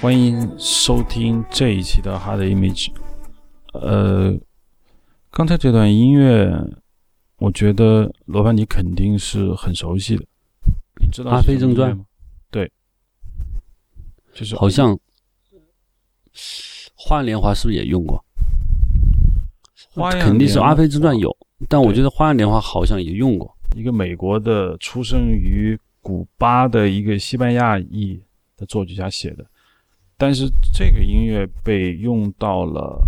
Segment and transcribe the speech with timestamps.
[0.00, 2.90] 欢迎收听这一期的 Hard Image。
[3.74, 4.34] 呃，
[5.30, 6.50] 刚才这段音乐，
[7.36, 10.24] 我觉得罗盘你肯定是很熟悉的。
[11.02, 12.06] 你知道《阿飞正传》吗？
[12.50, 12.72] 对，
[14.32, 14.96] 就是好像
[16.94, 18.24] 《花样年华》是不是也用过？
[19.90, 21.36] 花样肯定是《阿飞正传》有，
[21.68, 23.54] 但我觉得《花样年华》好像也用过。
[23.76, 28.18] 一个美国的出生于古巴的一个西班牙裔
[28.56, 29.44] 的作曲家写的，
[30.20, 33.02] 但是这个音乐被用到了，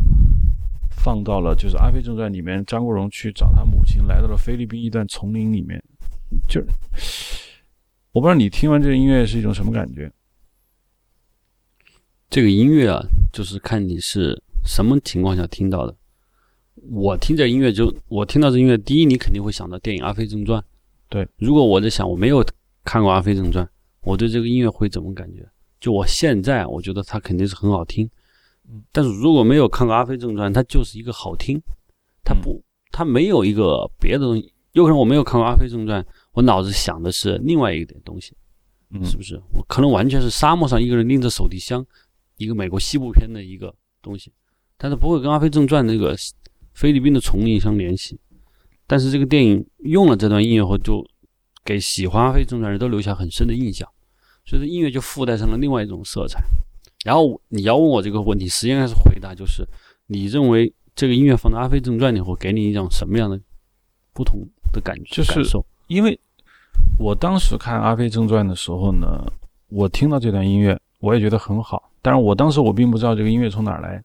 [0.88, 5.78] 放到了就是《阿飞正传》里面，张国荣去找他母亲，来到了菲律宾一段丛林里面，
[6.48, 6.66] 就是
[8.12, 10.10] 我不知道你听完这个音乐是一种什么感觉？
[12.30, 15.94] 这个音乐啊，就是看你是什么情况下听到的。
[16.90, 20.58] 我听这音乐就，我听到这音乐，第一你肯定会想到电影《阿飞正传》。
[21.10, 22.42] 对，如果我在想我没有
[22.84, 23.62] 看过《阿飞正传》，
[24.00, 25.47] 我对这个音乐会怎么感觉？
[25.83, 28.08] 就我现在我觉得它肯定是很好听，
[28.70, 31.61] 嗯，但是如果没有看过《阿飞正传》，它就是一个好听，
[32.22, 34.53] 它不，它没有一个别的东西。
[34.75, 36.00] 有可能我没有看过《阿飞正传》，
[36.34, 38.33] 我脑子想的是另外一点东西。
[38.91, 39.34] 嗯，是不是？
[39.53, 41.84] 我可能完全是沙漠上一个人拎着手提箱，
[42.36, 44.33] 一个美国西部片的一个东西，
[44.78, 46.16] 但是不会跟《阿飞正传》那个
[46.72, 48.16] 菲律宾的丛林相联系。
[48.86, 51.05] 但是这个电影用了这段音乐后，就
[51.64, 53.88] 给喜欢《阿飞正传》的人都留下很深的印象，
[54.44, 56.42] 所以说音乐就附带上了另外一种色彩。
[57.04, 59.66] 然后你要问我这个问题，实际上是回答就是：
[60.06, 63.40] 你认为这个音乐放到《阿飞正传》里会，给你一种什么样的
[64.12, 64.40] 不同
[64.72, 65.16] 的感觉？
[65.16, 65.42] 就是？
[65.88, 66.18] 因为
[66.98, 69.24] 我当时看《阿飞正传》的时候呢，
[69.68, 71.90] 我听到这段音乐，我也觉得很好。
[72.00, 74.02] 但是我当时我并不知道这个音乐从哪儿来。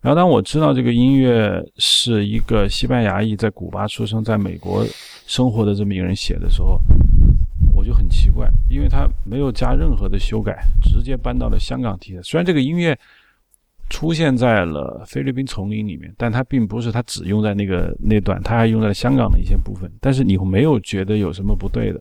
[0.00, 4.84] 然后当我知道这个音乐是一个西班牙裔在古巴出生，在美国
[5.26, 6.80] 生活的这么一个人写的时候，
[7.80, 12.20] 我就很奇怪，因为他没有加任何的修改，直接搬到了香港题材。
[12.20, 12.94] 虽然这个音乐
[13.88, 19.90] 出现在了菲律宾丛林里面，但它并不是它只用在那个那段，它还用在了香港的一些部分。
[19.98, 21.98] 但是你没有觉得有什么不对的？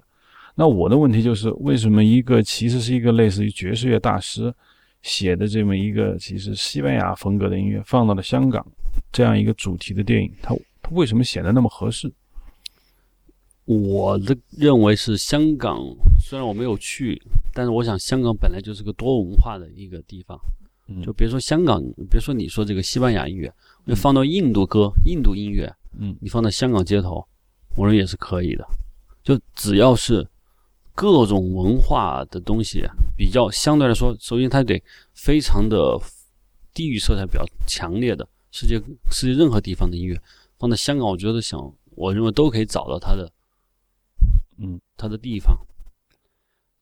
[0.53, 4.53] 那我的问题就是，为什么一个其实是一个类似于爵士乐大师
[5.01, 8.65] 写的这么一个其实西班牙风格的音乐，放到了香港
[9.13, 12.11] 这样一个主题的电影，它它为什么显得那么合适？
[13.69, 15.79] 我的认为是香港，
[16.19, 17.21] 虽然我没有去，
[17.53, 20.35] 但是我想香港本来就是个多文化的一个地方。
[20.87, 21.79] 嗯就别说香港，
[22.09, 23.53] 别说你说这个西班牙音乐，
[23.85, 27.23] 就放到印度歌、印度音乐，嗯你放到香港街头，
[27.75, 28.67] 我认为也是可以的。
[29.21, 30.27] 就只要是
[30.95, 32.83] 各种文化的东西
[33.15, 34.81] 比较相对来说，首先它得
[35.13, 35.95] 非常的
[36.73, 38.81] 地域色彩比较强烈的世界
[39.11, 40.19] 世界任何地方的音乐，
[40.57, 43.31] 放在香港，我觉得想我认为都可以找到它的
[44.59, 45.57] 嗯它的地方。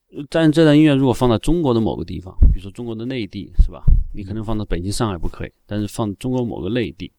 [0.09, 3.83] 呃但这段音乐如果放在中国的某个地方，比如说中国的内地，是吧？
[4.13, 7.11] 你可能放到北京、上海不可以，但是放中国某个内地，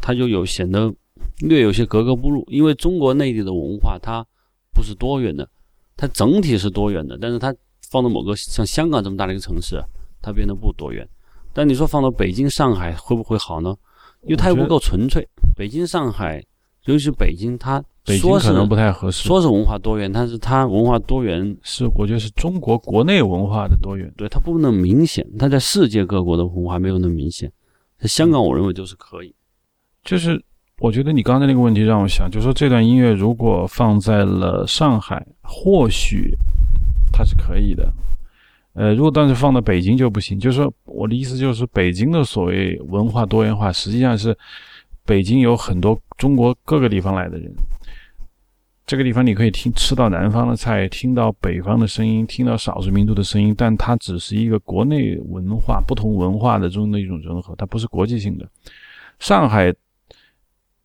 [0.00, 0.94] 它就有显得
[1.40, 4.24] 略有些格格不入，因为中国内地的文化它
[4.72, 5.48] 不是多元的，
[5.96, 7.54] 它整体是多元的，但是它
[7.88, 9.82] 放到某个像香港这么大的一个城市，
[10.20, 11.08] 它变得不多元。
[11.52, 13.74] 但你说放到北京、上海会不会好呢？
[14.22, 15.26] 因为它又不够纯粹。
[15.56, 16.44] 北京、上海，
[16.84, 24.10] 尤其是北京，它北京可能不太合适，说是文化多元，但是它文化多元，是我觉得是中国国内文化的多元。
[24.16, 27.52] 对它不那么明显，它在世界各国的文化没有那么明显。
[27.98, 29.34] 在香港，我认为就是可以。
[30.02, 30.42] 就是
[30.78, 36.34] 我觉得你刚才那个问题让我想，就是说这段音乐如果放在了上海，或许
[37.12, 37.92] 它是可以的。
[38.72, 40.38] 呃，如果当时放到北京就不行。
[40.38, 44.34] 就是说我的意思就是，北京的所谓文化多元化，实际上是
[45.04, 47.52] 北京有很多中国各个地方来的人。
[48.90, 58.50] 这个地方你可以听吃到南方的菜，听到北方的声音，听到少数民族的声音，但它只是一个国内文化不同文化的中的一种融合，它不是国际性的。
[59.20, 59.72] 上海，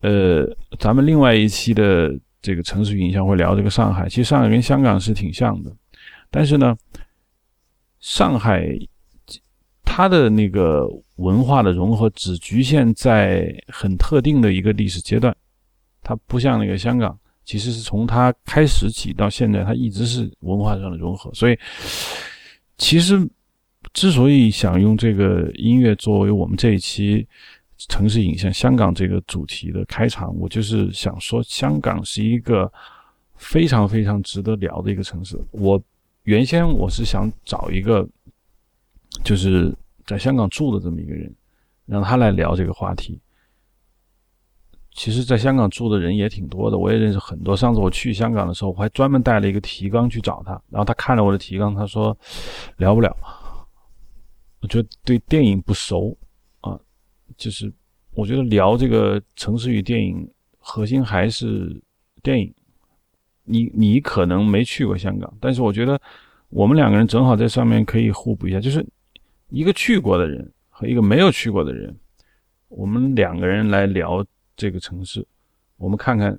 [0.02, 0.46] 呃，
[0.78, 4.08] 咱们另外一期的这个城市影像会聊这个上海。
[4.08, 5.72] 其实上海跟香港是挺像的，
[6.30, 6.78] 但是呢，
[7.98, 8.68] 上海
[9.82, 15.36] 它的那个文化的融合只局限在很特定的一个历史阶段，
[16.04, 21.32] 它不像那个香港，其实是从它开始起到现在，它一直是文化上的融合。
[21.32, 21.56] 所以，
[22.76, 23.16] 其实
[23.94, 27.26] 之所以想用这个音乐作为我们这一期
[27.88, 32.70] 城市影像香港这个主题的开场，我就是想说，香港是一个
[33.36, 35.38] 非常非常值得聊的一个城市。
[35.52, 35.80] 我
[36.24, 38.04] 原先我是想找一个
[39.22, 39.72] 就是
[40.04, 41.32] 在香港住的这么一个人，
[41.86, 43.20] 让他来聊这个话题。
[44.96, 47.54] 其实，在香港住的人也挺多的，我也认识很多。
[47.54, 52.16] 上次我去香港的时候，我还专门带了一个提纲去找他，然后他看了我的提纲，他说
[52.78, 53.14] 聊不了。
[54.62, 56.16] 我觉得对电影不熟
[56.62, 56.80] 啊，
[57.36, 57.70] 就是
[58.14, 60.26] 我觉得聊这个城市与电影，
[60.58, 61.78] 核心还是
[62.22, 62.52] 电影。
[63.44, 66.00] 你你可能没去过香港，但是我觉得
[66.48, 68.84] 我们两个人正好在上面可以互补一下，就是
[69.50, 71.94] 一个去过的人和一个没有去过的人，
[72.68, 74.24] 我们两个人来聊
[74.56, 75.26] 这个城市，
[75.76, 76.38] 我们看看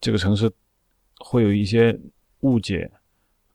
[0.00, 0.50] 这个城市
[1.18, 1.98] 会有一些
[2.40, 2.90] 误解，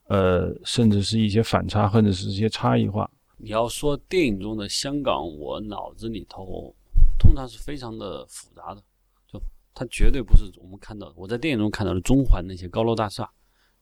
[0.07, 3.09] 呃，甚至是一些反差，或者是一些差异化。
[3.37, 6.73] 你要说电影中的香港，我脑子里头
[7.19, 8.81] 通常是非常的复杂的。
[9.27, 9.41] 就
[9.73, 13.29] 它绝对不是我们看到的，我在电影中看到的中环那些高楼大厦，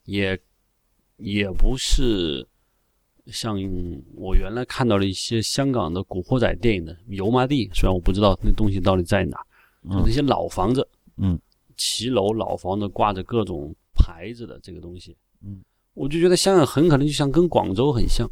[0.06, 0.38] 也
[1.18, 2.48] 也不是
[3.28, 3.56] 像
[4.16, 7.70] 我原来看到的一些香港的古惑仔电影的油麻地。
[7.76, 9.38] 虽然我不知道那东西到底在哪，
[9.90, 10.88] 就那些老房子，
[11.18, 11.40] 嗯，
[11.78, 15.62] 骑楼老房子挂着各种牌子的这个东西，嗯，
[15.94, 18.30] 我就觉得香港很可能就像跟广州很像，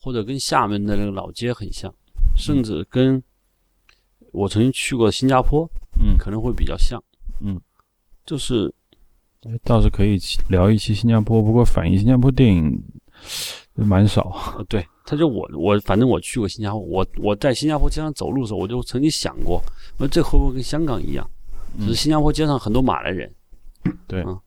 [0.00, 1.92] 或者跟厦门的那个老街很像，
[2.36, 3.22] 甚至跟
[4.32, 5.68] 我曾经去过新加坡。
[6.00, 7.02] 嗯，可能会比较像，
[7.40, 7.60] 嗯，
[8.24, 8.72] 就是，
[9.64, 10.16] 倒是可以
[10.48, 12.80] 聊一期新加坡，不过反映新加坡电影
[13.74, 14.64] 蛮少。
[14.68, 19.58] 对，他就我我反正我去过新加坡，我我在新加坡街上走路的时候，我就曾经想过，
[19.96, 21.26] 说这会不会跟香港一样？
[21.78, 23.34] 就是新加坡街上很多马来人，
[24.06, 24.38] 对，嗯，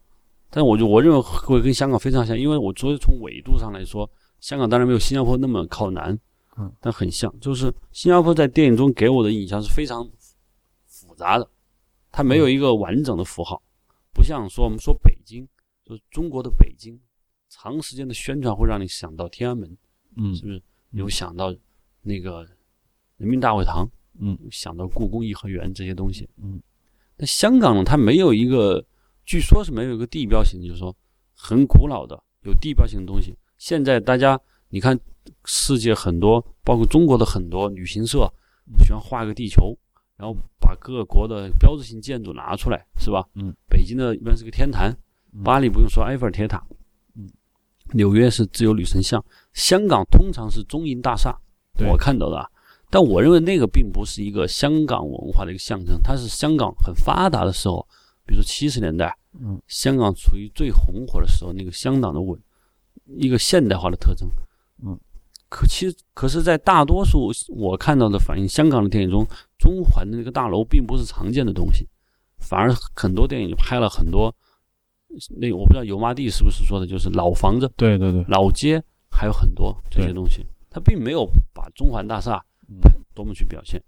[0.51, 4.07] 但我就我认为会跟香港非常像，因为我作为从纬度上来说，
[4.39, 6.15] 香港当然没有新加坡那么靠南，
[6.57, 10.07] 嗯，但很像，就是新加坡在电影中给我的印象是非常
[10.85, 11.15] 复。
[11.15, 11.47] 杂的，
[12.11, 13.61] 它没有一个完整的符号，
[14.11, 15.47] 不像说我们说北京，
[15.85, 16.99] 就是中国的北京，
[17.49, 19.77] 长时间的宣传会让你想到天安门，
[20.15, 20.61] 嗯，是不是？
[20.91, 21.55] 有想到
[22.01, 22.47] 那个
[23.17, 26.61] 人民大会堂，嗯，想到故宫颐和园这些东西，嗯。
[27.17, 27.83] 那香港呢？
[27.83, 28.83] 它没有一个，
[29.25, 30.95] 据说是没有一个地标性，就是说
[31.33, 33.35] 很古老的有地标性的东西。
[33.57, 34.99] 现在大家你看，
[35.45, 38.31] 世界很多，包括中国的很多旅行社，
[38.83, 39.77] 喜欢画个地球。
[40.17, 43.27] 然后把各国的标志性建筑拿出来，是吧？
[43.33, 44.95] 嗯，北京的一般是个天坛，
[45.43, 46.75] 巴黎不用说埃菲尔铁塔，嗯，
[47.93, 49.23] 纽约是自由女神像，
[49.53, 51.35] 香港通常是中银大厦，
[51.89, 52.49] 我看到的。
[52.89, 57.87] 但我认为那个并不是一个香港文化的一个象征，它是香港很发达的时候，
[58.25, 62.37] 比如说七十年代，嗯，香港处于最红火的时候，那个香港的稳，
[63.17, 64.29] 一个现代化的特征，
[64.83, 64.99] 嗯。
[65.47, 69.27] 可其实，可是，在大多数我看到的反映香港的电影中，
[69.59, 71.85] 中环的那个大楼并不是常见的东西，
[72.39, 74.33] 反而很多电影拍了很多。
[75.37, 82.43] 那我不知道油麻地是不是说的，就是老房子，对对对，老街还有很多这些东西，他并没有把中环大厦
[83.13, 83.81] 多么去表现。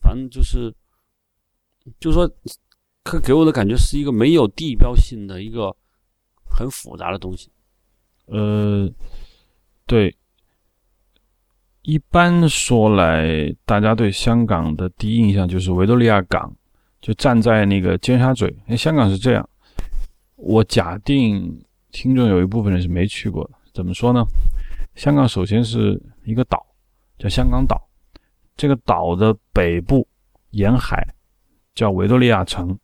[0.00, 0.74] 反正就是，
[1.98, 2.30] 就是说，
[3.02, 5.74] 他给我的感觉是一个没有地标性的一个
[6.44, 7.50] 很复杂的东西。
[8.26, 8.90] 呃，
[9.86, 10.14] 对。
[11.82, 16.50] 一般说来，大家对香港的第一印象就是维多利亚港，
[17.02, 18.46] 就站在那个尖沙咀。
[18.66, 19.46] 哎，香港是这样。
[20.46, 24.22] 我假定听众有一部分人是没去过的，怎么说呢？
[24.94, 26.64] 香港首先是一个岛，
[27.18, 27.88] 叫香港岛。
[28.54, 30.06] 这个岛的北部
[30.50, 31.02] 沿海
[31.74, 32.78] 叫维多利亚城，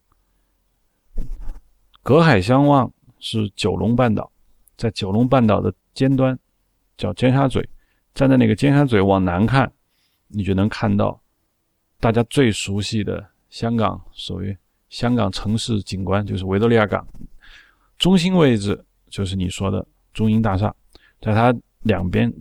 [2.03, 4.33] 隔海相望是九龙半岛，
[4.79, 6.37] 在九龙半岛的尖端
[6.97, 7.69] 叫尖沙咀。
[8.15, 9.71] 站在那个尖沙咀往南看，
[10.29, 11.23] 你就能看到
[12.01, 14.57] 大家最熟悉的香港，所谓
[14.89, 17.07] 香港城市景观，就是维多利亚港。
[18.01, 20.75] 中心位置就是你说的中银大厦，
[21.21, 22.33] 在它两边，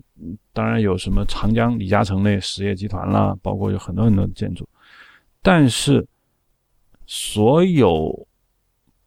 [0.54, 4.66] 当然有什么长江李嘉诚那实业集团啦，包括有很多很多的建筑。
[5.42, 6.04] 但是，
[7.06, 8.26] 所有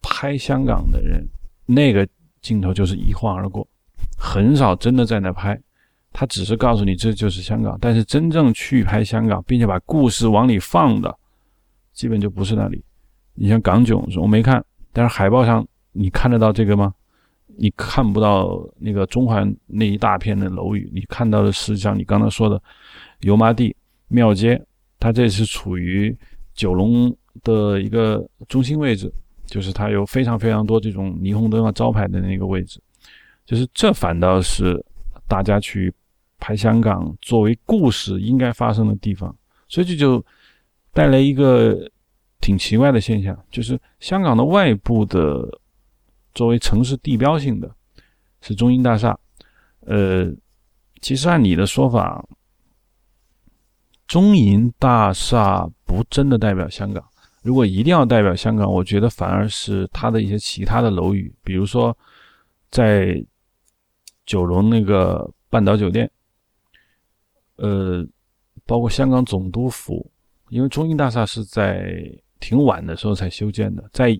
[0.00, 1.26] 拍香港的人，
[1.66, 2.08] 那个
[2.40, 3.66] 镜头就是一晃而过，
[4.16, 5.60] 很少真的在那拍。
[6.12, 11.12] 他只是告诉你这就是香港，但是真正去拍香港，并且把故事往里放的，
[11.92, 12.84] 基本就不是那里。
[13.34, 16.92] 你像港囧，我没看，但是海报上你看得到这个吗？
[17.56, 22.62] 你看不到那个中环那一大片的楼宇，你看到的是像你刚才说的
[23.20, 23.74] 油麻地
[24.08, 24.62] 庙街，
[25.00, 26.14] 它这是处于
[26.52, 29.10] 九龙的一个中心位置，
[29.46, 32.78] 就是它有非常非常多这种霓虹灯啊招牌的那个位置，
[33.46, 34.84] 就是这反倒是
[35.26, 35.90] 大家去。
[36.40, 39.34] 拍香港作为故事应该发生的地方，
[39.66, 40.22] 所以这就
[40.92, 41.90] 带来一个
[42.38, 45.48] 挺奇怪的现象，就是香港的外部的
[46.34, 47.74] 作为城市地标性的
[48.40, 49.18] 是中银大厦。
[49.80, 50.32] 呃，
[51.00, 52.26] 其实按你的说法，
[54.06, 57.04] 中银大厦不真的代表香港。
[57.42, 61.96] 如果一定要代表香港，我觉得反而是它的一些其他的楼宇，比如说
[62.70, 63.22] 在
[64.26, 66.10] 九龙那个半岛酒店。
[67.56, 68.04] 呃，
[68.66, 70.10] 包括香港总督府，
[70.48, 72.02] 因为中英大厦是在
[72.40, 74.18] 挺晚的时候才修建的，在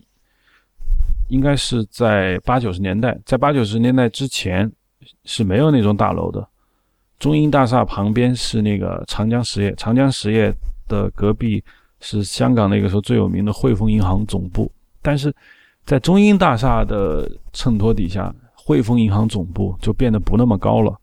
[1.29, 4.71] 应该是在八九十年代，在八九十年代之前
[5.25, 6.47] 是没有那种大楼的。
[7.19, 10.53] 中英大厦旁边是那个长江实业，长江实业
[10.89, 11.63] 的隔壁
[12.01, 15.35] 是香港那个时候最有名的汇丰银行总部，但是
[15.87, 20.95] 在中英大厦的衬托底下，汇丰银行总部就变得不那么高了。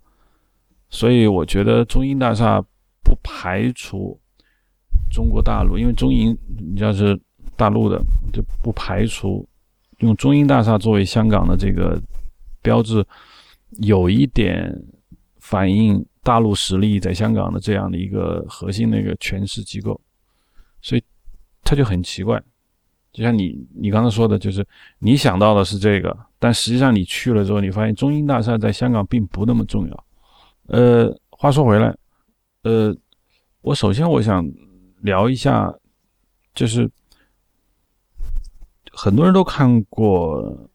[0.90, 2.62] 所以我觉得中英大厦
[3.04, 4.20] 不排除
[5.10, 6.38] 中国大陆，因为中英
[6.74, 7.20] 你要是
[7.56, 8.00] 大陆的，
[8.34, 9.48] 就不排除
[10.02, 12.00] 用中英大厦作为香港的这个
[12.62, 13.04] 标志，
[13.80, 14.72] 有一点
[15.40, 20.00] 反映大陆实力在香港的这样的一个核心的一个诠释机构，
[20.82, 21.04] 所以
[21.64, 22.42] 他就很奇怪。
[23.14, 24.66] 就像你你刚才说的，就是
[25.00, 30.06] 你想到的是这个，但实际上你去了之后，你发现中英大厦在香港并不那么重要。
[30.68, 31.94] 呃，话说回来，
[32.64, 32.96] 呃，
[33.62, 34.50] 我首先我想
[35.02, 35.74] 聊一下，
[36.56, 36.90] 就是
[38.92, 40.70] 很多人都看过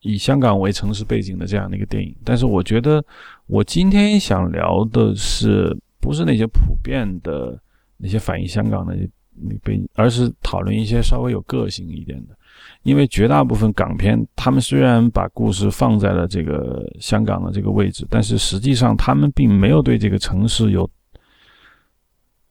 [0.00, 3.04] 以香港为城市背景的这样的一个电影，但是我觉得
[3.46, 7.60] 我今天想聊的是不是那些普遍的
[7.96, 8.96] 那些反映香港的
[9.32, 12.36] 那背景，而是讨论一些稍微有个性一点的。
[12.82, 20.88] 因为绝大部分港片，他们虽然把故事放在了这个香港的这个位置，但是实际上他们并没有对这个城市有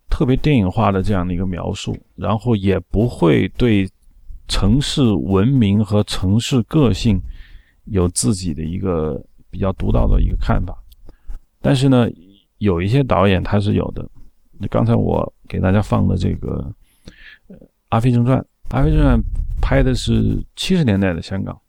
[0.09, 3.89] 特别电影化的这样的一个描述，然后也不会对
[4.47, 7.19] 城市文明和城市个性
[7.85, 10.77] 有自己的一个比较独到的一个看法。
[11.61, 12.07] 但是呢，
[12.59, 14.07] 有一些导演他是有的。
[14.69, 16.73] 刚才我给大家放的这个
[17.89, 18.39] 《阿飞正传》。
[18.69, 19.19] 《阿飞正传》
[19.61, 21.59] 拍的是七十年代的香港。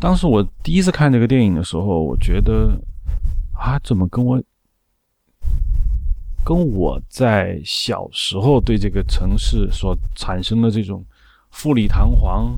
[0.00, 2.80] 当时我第一次看这个电影的时候，我觉得
[3.52, 4.42] 啊，怎么跟我
[6.44, 11.04] 跟我在小时候对这个城市所产生的这种
[11.50, 12.56] 富丽堂皇，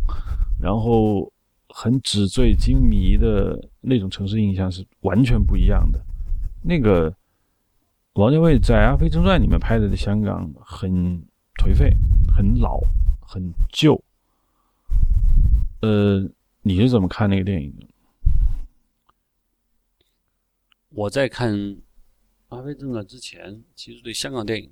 [0.61, 1.33] 然后
[1.69, 6.01] 很纸醉金迷的那种城市印象是完全不一样的。
[6.63, 7.15] 那个
[8.15, 11.23] 王家卫在《阿飞正传》里面拍的的香港很。
[11.61, 11.95] 颓废，
[12.35, 12.81] 很老，
[13.21, 14.03] 很旧。
[15.83, 16.27] 呃，
[16.63, 17.87] 你是怎么看那个电影的？
[20.89, 21.55] 我在看
[22.49, 24.71] 《阿飞正传》之前，其实对香港电影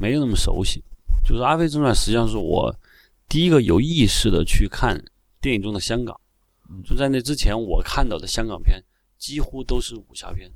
[0.00, 0.82] 没有那么熟悉。
[1.26, 2.72] 就是《阿飞正传》实际上是我
[3.28, 4.96] 第一个有意识的去看
[5.40, 6.18] 电影中的香港。
[6.84, 8.80] 就在那之前，我看到的香港片
[9.18, 10.50] 几乎都是武侠片，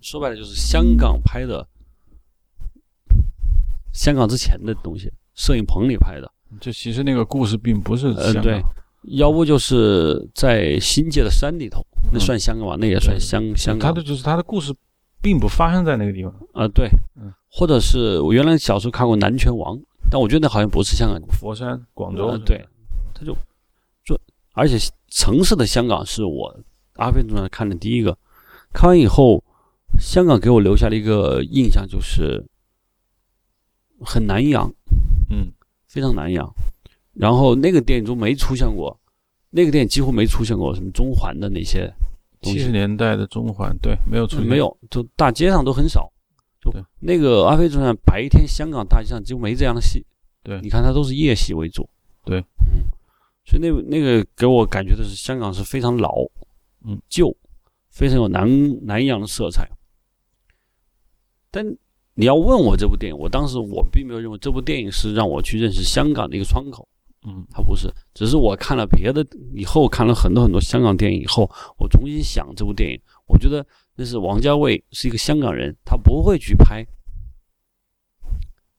[0.00, 1.66] 说白了就是香港拍的。
[3.92, 6.30] 香港之前的东西，摄影棚里拍的。
[6.60, 8.60] 就其实那个故事并不是呃，对，
[9.16, 12.76] 要不就是在新界的山里头，那算香港吧？
[12.78, 13.88] 那也算香香港。
[13.88, 14.74] 他的就是他的故事，
[15.20, 16.32] 并不发生在那个地方。
[16.52, 19.76] 啊，对，嗯，或者是我原来小时候看过《南拳王》，
[20.10, 21.20] 但我觉得那好像不是香港。
[21.30, 22.36] 佛山、广州。
[22.38, 22.66] 对，
[23.14, 23.34] 他就
[24.04, 24.18] 就，
[24.52, 24.76] 而且
[25.08, 26.54] 城市的香港是我
[26.94, 28.16] 阿飞正传看的第一个，
[28.72, 29.42] 看完以后，
[29.98, 32.44] 香港给我留下了一个印象就是。
[34.02, 34.72] 很难养，
[35.28, 35.52] 嗯，
[35.86, 36.50] 非常难养。
[37.12, 38.98] 然后那个电影中没出现过，
[39.50, 41.92] 那个电影几乎没出现过什么中环的那些。
[42.40, 46.09] 七十年代的中环，对，没有出现，没有，就大街上都很少。
[46.60, 50.04] 就那个《阿飞正传》，白天香港大街上几乎没这样的戏。
[50.42, 51.88] 对，你看它都是夜戏为主。
[52.24, 52.84] 对，嗯，
[53.44, 56.14] 所以那那个给我感觉的是香港是非常老，
[56.84, 57.34] 嗯，旧，
[57.90, 58.46] 非常有南
[58.86, 59.68] 南洋的色彩。
[61.50, 61.76] 但。
[62.14, 66.86] 你要问我这部电影，我当时我并没有认为这部电影是让我去认识香港的一个窗口，
[67.26, 69.24] 嗯，它不是，只是我看了别的
[69.54, 73.64] 以后，看了很多很多香港电影以后，我重新想这部电影，我觉得
[74.00, 76.86] 那是王家卫是一个香港人，他不会去拍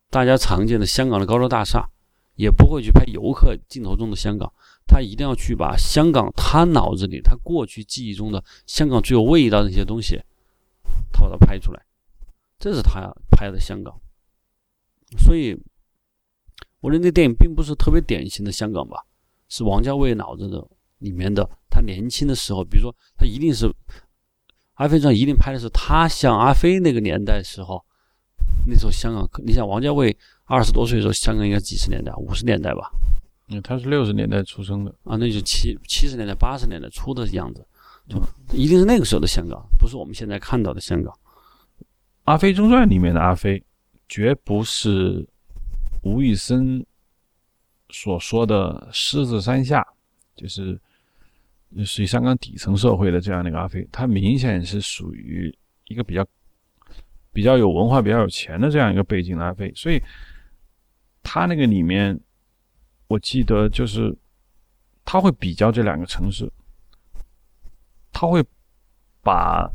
[0.10, 1.88] 大家常见的香港的高楼大厦，
[2.34, 4.52] 也不会去拍游客镜头中的香港，
[4.88, 10.20] 他一定要去把香港他脑子里他过去记忆中的香港最有味道的那些东西，
[11.14, 11.86] 他把它拍出来。
[12.58, 13.94] 这是他拍的香港，
[15.20, 15.56] 所以
[16.80, 19.06] 我认为那电影并不是特别典型的香港吧，
[19.50, 21.48] 是王家卫脑子的里面的。
[21.70, 23.68] 他年轻的时候，比如说他一定是
[24.82, 27.86] 《阿飞传》，一定拍的是他像阿飞那个年代时候，
[28.66, 32.90] 那时候香港，你想王家卫二十多岁的时候，香港应该几十年代，五十年代吧？
[33.50, 37.64] 嗯，他是六十年代出生的啊，那就七七十年代、八十年代初的样子，
[38.10, 38.20] 就
[38.58, 41.14] 一定是那个时候的香港，不是我们现在看到的香港。
[42.24, 43.64] 《阿飞正传》里面的阿飞，
[44.10, 45.24] 绝不是
[46.02, 46.84] 吴宇森
[47.92, 49.86] 所说的狮子山下，
[50.36, 50.82] 就是
[51.86, 53.88] 属于香港底层社会的这样的一个阿飞。
[53.92, 55.54] 他明显是属于
[55.86, 56.26] 一个比较
[57.34, 60.02] 比较有文化、比较有钱的这样一个背景的阿飞，所以
[61.24, 62.20] 他那个里面，
[63.08, 64.16] 我记得就是
[65.06, 66.52] 他会比较这两个城市，
[68.12, 68.44] 他会
[69.24, 69.72] 把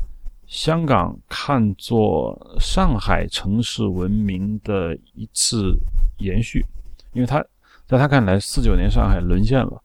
[0.47, 5.77] 香港看作上海城市文明的一次
[6.19, 6.65] 延续，
[7.13, 7.43] 因为他
[7.87, 9.83] 在他看来，四九年上海沦陷了。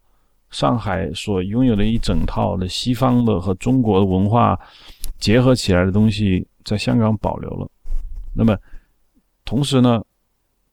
[0.52, 4.60] 上海所拥有的一整套的西方的和中国的文化
[5.18, 7.70] 结合起来的东西，在香港保留了。
[8.34, 8.58] 那么，
[9.46, 10.04] 同时呢，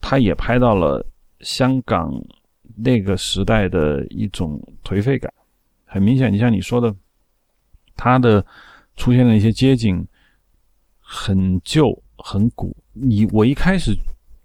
[0.01, 1.05] 他也拍到了
[1.41, 2.13] 香港
[2.77, 5.33] 那个时代的一种颓废感。
[5.85, 6.95] 很明显，你像你说的，
[7.97, 8.45] 它的
[8.97, 10.05] 出现的一些街景
[10.99, 12.77] 很旧、很古。
[12.93, 13.95] 你我一开始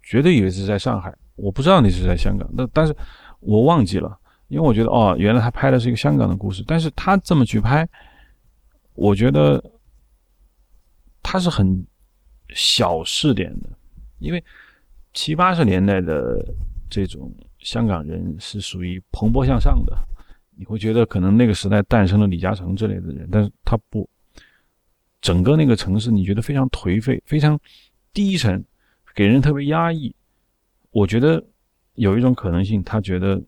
[0.02, 2.48] 绝对以为是在上海，我不知道你是在香港。
[2.52, 2.96] 那但是
[3.40, 4.16] 我忘记了。
[4.48, 7.88] 因为我觉得哦，原来他拍的是一个香港的故事，但是他这么去拍，
[8.92, 9.62] 我觉得
[11.22, 11.84] 他是很
[12.50, 13.70] 小试点的，
[14.18, 14.44] 因为
[15.14, 16.44] 七八十年代的
[16.90, 19.96] 这种香港人是属于蓬勃向上的，
[20.56, 24.08] 你会觉得可能那个时代诞生了李嘉诚之类的人，但是他不，
[25.20, 27.58] 整个那个城市你觉得非常颓废，非常
[28.12, 28.62] 低沉，
[29.14, 30.14] 给人特别压抑。
[30.90, 31.42] 我觉得
[31.94, 33.42] 有一种可能性，他觉得。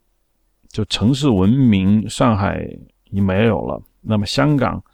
[0.77, 2.63] 就城市文明，上海
[3.05, 3.83] 已没有了。
[4.03, 4.85] 那么香港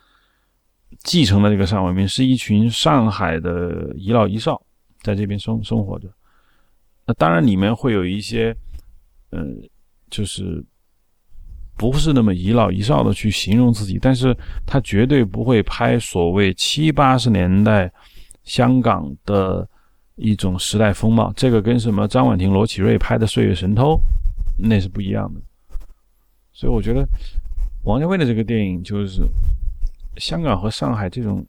[1.03, 4.62] 继承的这个上海文明，是一群上海的遗老遗少
[5.03, 6.09] 在这边生生活着。
[7.05, 8.57] 那当然里面会有一些，
[9.31, 9.45] 呃，
[10.09, 10.65] 就是
[11.77, 14.33] 不是那么遗老遗少的去形容自己，但是
[14.65, 17.93] 他绝对不会拍所谓七八十年代
[18.45, 19.69] 香港的
[20.15, 21.33] 一种时代风貌。
[21.35, 23.95] 这个跟什么张婉婷、罗启瑞拍的《岁月神偷》
[24.57, 25.41] 那是不一样的。
[26.62, 27.04] 所以我觉得
[27.82, 29.26] 王家卫的这个电影就是
[30.19, 31.45] 香港和上海这种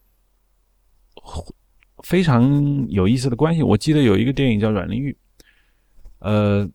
[2.04, 3.62] 非常有意思的关系。
[3.62, 5.12] 我记得有一个电影叫《阮玲玉》，
[6.18, 6.68] 呃，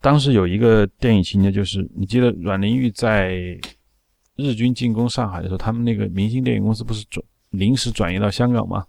[0.00, 3.34] 当时有一个电影情节就是，你记得阮玲玉在
[4.36, 8.82] 日军进攻上海的时候，他们那个明星电影公司不是转临时转移到香港吗？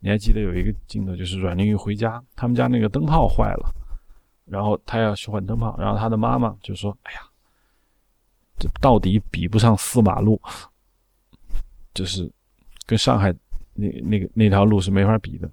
[0.00, 3.72] 你还记得有一个镜头就是阮玲玉回家，他们家那个灯泡坏了。
[4.44, 7.20] 然后他要去换灯泡，然后他的妈妈就说：“哎呀，
[8.58, 10.38] 这到底比不上四马路，
[11.94, 12.30] 就是
[12.84, 13.32] 跟上海
[13.72, 15.50] 那那个那条路是没法比的。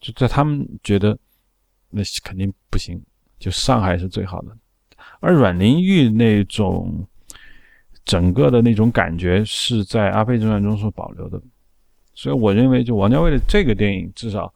[0.00, 1.16] 就在他们觉得
[1.88, 3.00] 那肯定不行，
[3.38, 4.56] 就上海是最好的。
[5.20, 7.06] 而阮玲玉那种
[8.04, 11.40] 整个的那种感觉是在《阿飞正传》中所保留的，
[12.12, 14.52] 所以我认为，就王家卫的这个电影至少。”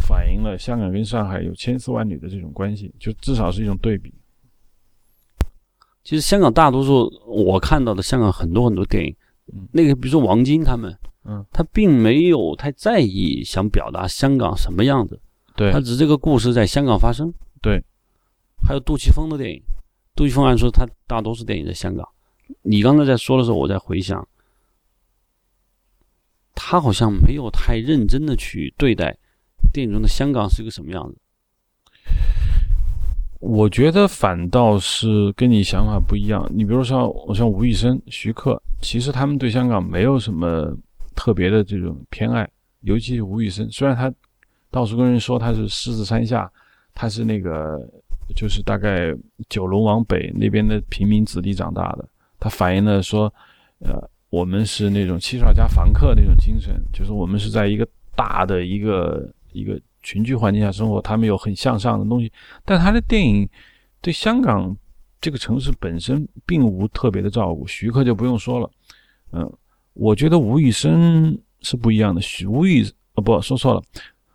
[0.00, 4.12] 反映了香港跟上海有千丝万缕的这种关系，就至少是一种对比。
[6.02, 9.16] 其实香港大多数我看到的香港很多很多电影，
[9.72, 15.18] 那个比如说王晶他们，嗯，他并没有太在意想表达香港什么样子，
[15.56, 17.82] 对他只是这个故事在香港发生，对。
[18.66, 19.62] 还有杜琪峰的电影，
[20.14, 22.08] 杜琪峰按说他大多数电影在香港。
[22.62, 24.26] 你刚才在说的时候，我在回想，
[26.54, 29.16] 他好像没有太认真的去对待。
[29.72, 31.16] 电影中的香港是一个什么样子？
[33.40, 36.50] 我觉得反倒是跟你想法不一样。
[36.50, 40.74] 你比如说，我像吴宇森、徐克，其实他们对香港没有什么
[41.14, 42.48] 特别的这种偏爱。
[42.80, 44.10] 尤其是吴宇森，虽然他
[44.70, 46.50] 到处跟人说他是狮子山下，
[46.94, 47.78] 他是那个
[48.34, 49.14] 就是大概
[49.50, 52.08] 九龙往北那边的平民子弟长大的，
[52.40, 53.24] 他反映了说，
[53.80, 53.92] 呃，
[54.30, 59.30] 我们是那种七十二家房客那种精神，就是我们是在一个大的一个。
[59.54, 62.30] 一个群居环境下生活，他们有很向上的东西，
[62.64, 63.48] 但他的电影
[64.02, 64.76] 对香港
[65.20, 67.66] 这个城市本身并无特别的照顾。
[67.66, 68.70] 徐克就不用说了，
[69.32, 69.50] 嗯，
[69.94, 72.20] 我觉得吴宇森是不一样的。
[72.20, 73.82] 徐吴宇啊，不说错了，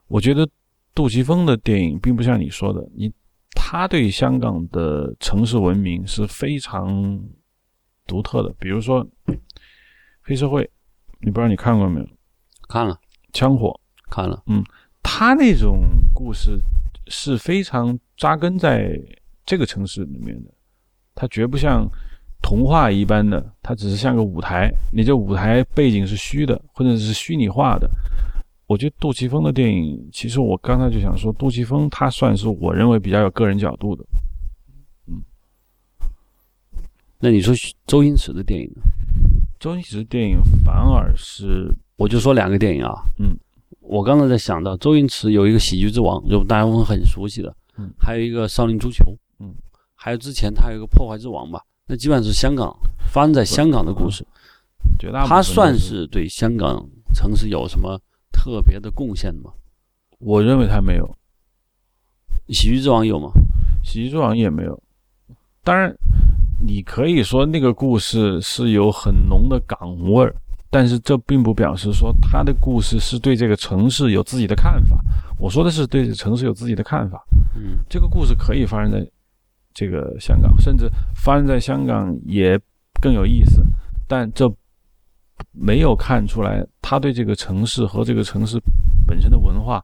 [0.08, 0.50] 我觉得
[0.96, 3.12] 杜琪峰的电影并不像你说的，你
[3.52, 7.22] 他对香港的城市文明是非常
[8.08, 8.56] 独特的。
[8.58, 9.06] 比如说
[10.22, 10.68] 黑社会，
[11.20, 12.08] 你不知道你看过没有？
[12.68, 12.98] 看了，
[13.34, 13.80] 枪火
[14.10, 14.64] 看了，嗯。
[15.02, 15.84] 他那种
[16.14, 16.60] 故事
[17.08, 19.00] 是非常扎根在
[19.46, 20.52] 这个城市里面的，
[21.16, 21.90] 它绝不像
[22.42, 27.90] 童话一般的，它只是像个舞台，你这舞台背景是虚的，或者是虚拟化的。
[28.68, 34.06] 我觉得杜琪峰的电影，其实我刚才就想说，杜琪峰他算是我认为比较有个人角度的。
[35.08, 35.22] 嗯，
[37.20, 37.54] 那你说
[37.88, 38.84] 周星驰的电影呢？
[39.60, 43.36] 周星驰的电影反而是，我就说两个电影啊，嗯。
[43.90, 49.04] 我刚才在想到，周星驰有一个《喜剧之王》，就大家会很熟悉的，嗯，还有一个《少林足球》，
[49.40, 49.56] 嗯，
[49.96, 52.72] 还有之前他有一个《破坏之王》吧，那基本上是香港
[53.12, 54.24] 发生在香港的故事，
[55.00, 58.00] 绝大他算是对香港城市有什么
[58.32, 59.52] 特别的贡献吗？
[60.20, 61.18] 我认为他没有，
[62.50, 63.32] 喜剧之王有吗？
[63.84, 64.80] 喜剧之王也没有。
[65.64, 65.92] 当然，
[66.64, 70.36] 你可以说那个故事是有很浓的港味儿，
[70.70, 75.00] 但是这并不表示说他的故事是对这个城市有自己的看法。
[75.38, 77.24] 我说的是对城市有自己的看法。
[77.56, 79.06] 嗯，这个故事可以发生在
[79.74, 82.60] 这个香港，甚至发生在香港也
[83.02, 83.64] 更有意思，
[84.08, 84.52] 但这
[85.52, 88.62] 没有看出来他对这个城市和这个城市
[89.08, 89.84] 本身的文化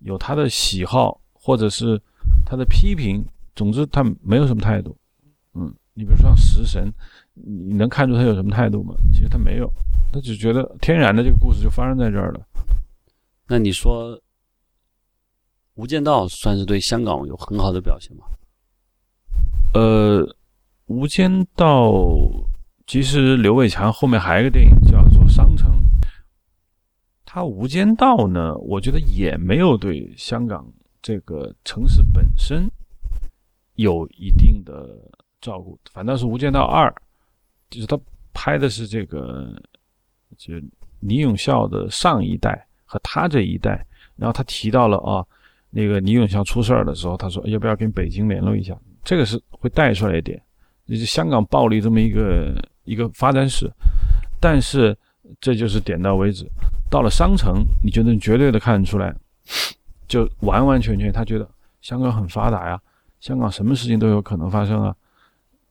[0.00, 2.00] 有他的喜好，或者是
[2.44, 3.24] 他的批评。
[3.56, 4.96] 总之，他没有什么态度。
[5.54, 6.92] 嗯，你比如说像食神，
[7.34, 8.94] 你能看出他有什么态度吗？
[9.12, 9.72] 其实他没有，
[10.14, 12.40] 他就觉得天然的这个故事就发生在这儿了。
[13.48, 14.16] 那你说，
[15.74, 18.24] 《无间道》算是对香港有很好的表现吗？
[19.74, 20.24] 呃，
[20.86, 21.90] 《无间道》
[22.86, 25.68] 其实刘伟强后面还有一个电影叫做《商城》，
[27.24, 30.72] 他《无间道》呢，我觉得也没有对香港
[31.02, 32.70] 这个城市本身。
[33.74, 36.88] 有一定的照顾，反倒是《无间道二》，
[37.68, 37.98] 就是他
[38.32, 39.52] 拍的是这个，
[40.38, 40.54] 就
[41.00, 43.84] 李永孝的上一代和他这一代，
[44.16, 45.24] 然后他提到了啊，
[45.70, 48.76] 那个李永孝出事儿的时候，他说要不要跟北京联络一下？
[49.02, 50.40] 这个是会带出来一点，
[50.86, 53.70] 就是香港暴力这么一个一个发展史，
[54.40, 54.96] 但是
[55.40, 56.46] 这就是点到为止。
[56.90, 59.14] 到了商城，你就能绝对的看出来，
[60.06, 61.48] 就完完全全他觉得
[61.80, 62.80] 香港很发达呀。
[63.20, 64.94] 香港什么事情都有可能发生啊！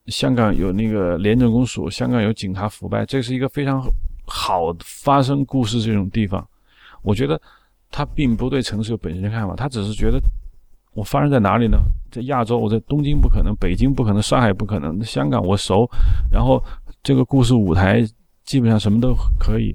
[0.08, 3.80] 香港有那个廉政公署，香港有警察腐败，这是一个非常
[4.24, 6.46] 好发生故事这种地方。
[7.02, 7.40] 我觉得
[7.90, 10.20] 他并不对城市有本身的看法，他只是觉得
[10.92, 11.78] 我发生在哪里呢？
[12.10, 15.88] 在亚洲，我在东京不可能，北京不可能，上海不可能，香港我熟。
[16.30, 16.62] 然后
[17.02, 18.02] 这个故事舞台
[18.44, 19.74] 基本上什么都可以。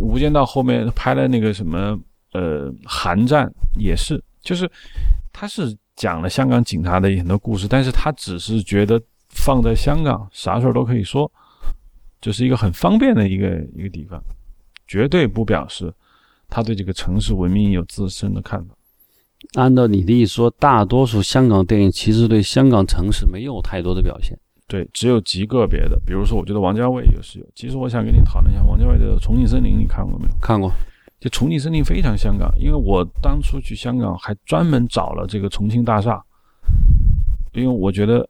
[0.00, 1.98] 无间道后面拍了那个什么
[2.32, 4.70] 呃寒战也是，就是
[5.32, 5.76] 他是。
[5.96, 11.30] 讲了香港警察的很多故事，但是他只是觉得放在香港啥事儿都可以说，
[12.24, 14.18] 就是一个很方便的一个一个地方，
[14.88, 15.92] 绝对不表示
[16.48, 18.74] 他对这个城市文明有自身的看法。
[19.56, 27.46] 按照你的意思说，大多数香港电影其实对香港城市没有太多的表现，对，只有极个别的，比如说，我觉得王家卫也是有。
[27.54, 30.34] 其实我想跟你讨论一下王家卫的《重庆森林》，你看过没有？
[30.40, 30.72] 看过。
[31.20, 36.24] 就重庆森林非常香港，因为我当初去香港还专门找了这个重庆大厦，
[37.52, 38.26] 因为我觉得，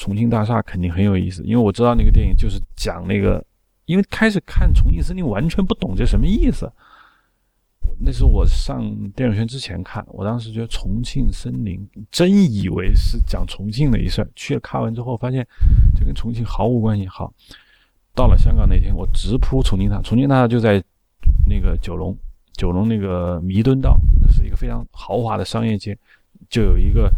[0.00, 3.44] 重庆大厦肯定很有意思，因为我知道那个电影就是讲那个，
[3.84, 6.72] 因为开始看重庆森林完全不懂这什么意思，
[7.98, 8.80] 那是我上
[9.14, 15.46] 电影学院之前看，我当时觉得重庆森林真以为是讲重庆的一事儿，去了看完之后发现
[15.94, 17.06] 这跟重庆毫无关系。
[17.06, 17.30] 好，
[18.14, 20.82] 到了香港那天，我直扑重庆大厦，重庆大厦就在。
[21.46, 22.16] 那个九龙，
[22.54, 25.96] 九龙那个弥敦道，那是一个非常豪华的商业街，
[26.48, 27.12] 就有一个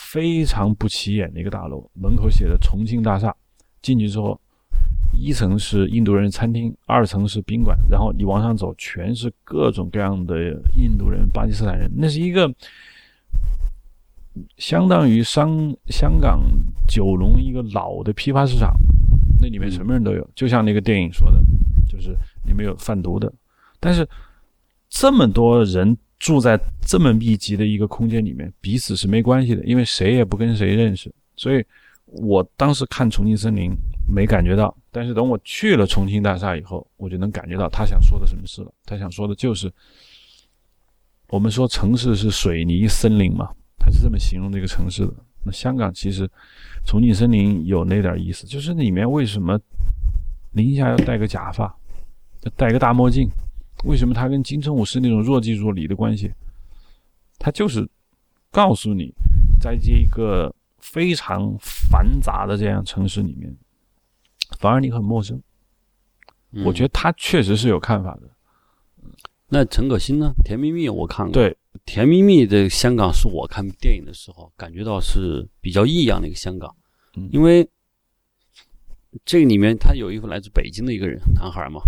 [0.00, 3.34] 非常不起眼的一个大楼，门口写的重庆大厦。
[3.82, 4.38] 进去之后，
[5.12, 11.90] 一层是印度人餐厅，二层是宾馆，然后你往上走，全是各种各样的印度人、巴基斯坦人。
[11.94, 12.52] 那是一个
[14.56, 16.40] 相当于商香港
[16.88, 18.74] 九龙一个老的批发市场，
[19.40, 21.38] 那里面什么人都有，就像那个电影说的，
[21.88, 23.32] 就是里面有贩毒的。
[23.78, 24.06] 但是
[24.88, 31.12] 这么多人住在这么密集的一个空间里面，彼此是没关系的，因为谁也不跟谁认识。
[31.34, 31.64] 所以
[32.04, 33.70] 我当时看《重庆森林》
[34.06, 38.70] 没感觉到，但是等我去了重庆大厦以后，我就能感觉到他想说的什么事了。
[38.84, 39.72] 他想说的就是，
[41.30, 45.14] 我们说城市是水泥森林嘛，他是这么形容这个城市的。
[45.42, 46.30] 那香港其实
[46.84, 49.58] 重庆森林有那点意思，就是里面为什么
[50.52, 51.74] 林夏要戴个假发，
[52.56, 53.26] 戴个大墨镜？
[53.84, 56.30] 为什么他跟金城武是那种若即若离的关系？
[57.38, 57.88] 他就是
[58.50, 59.10] 告诉你，
[59.58, 63.56] 在这一个非常繁杂的这样城市里面，
[64.58, 65.42] 反而你很陌生。
[66.64, 68.28] 我觉得他确实是有看法的。
[69.48, 70.32] 那陈可辛呢？
[70.44, 71.32] 《甜蜜蜜》我看过。
[71.32, 71.50] 对，
[71.86, 76.74] 《甜蜜蜜》的香港是我看电影的时候感觉到是比较异样的一个香港，
[77.30, 77.66] 因为
[79.24, 81.80] 这个里面他有一个来自北京的一个人男孩嘛。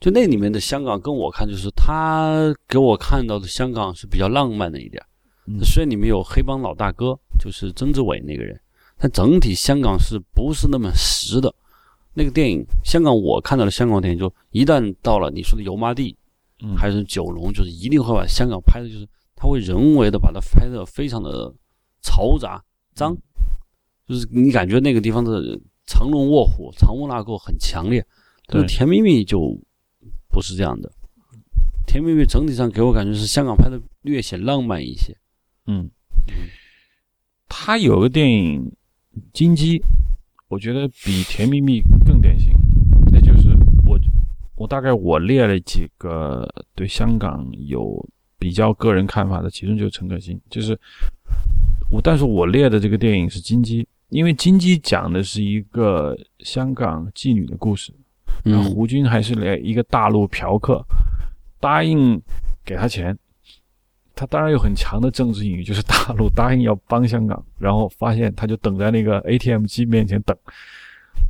[0.00, 5.02] 就那里面的香港，跟我看就是他给我看到的香港是比较浪漫的一点。
[5.64, 8.60] 虽然里面有黑帮老大哥，就是曾志伟那个人，
[8.96, 11.52] 但整体香港是不是那么实的？
[12.14, 16.16] 那个电影，香港我看到的香港电影，就一旦到了你说的油麻地，
[16.76, 21.52] 还是九龙，就是一定会把香港拍的，就是他会人为的把它拍的非常的
[22.02, 22.62] 嘈杂、
[22.94, 23.16] 脏，
[24.06, 28.06] 就是你感觉那个地方的藏龙卧虎、藏污纳垢很强烈。
[28.46, 29.58] 但是《甜蜜蜜》就。
[30.30, 30.90] 不是这样的。
[31.90, 35.16] 《甜蜜蜜》整体上给我感觉是香港拍的略显浪漫一些。
[35.66, 35.88] 嗯，
[37.48, 38.70] 他有个电影
[39.32, 39.78] 《金鸡》，
[40.48, 42.52] 我觉得比《甜蜜蜜》更典型。
[43.10, 43.48] 那就是
[43.86, 43.98] 我，
[44.54, 48.06] 我大概我列了几个对香港有
[48.38, 50.38] 比较个人看法的，其中就是陈可辛。
[50.50, 50.78] 就是
[51.90, 57.94] 我，但是我列的这个电影是《金鸡》，因为《金鸡》讲的是一个香港妓女的故事。
[58.44, 60.84] 然后胡军还是来一个大陆嫖客。
[61.60, 62.22] 答应
[62.64, 63.18] 给他钱，
[64.14, 70.36] 他当然有很强的政治隐喻，就是大陆答应要帮香港，然后发现他就等在那个 ATM 机面前等，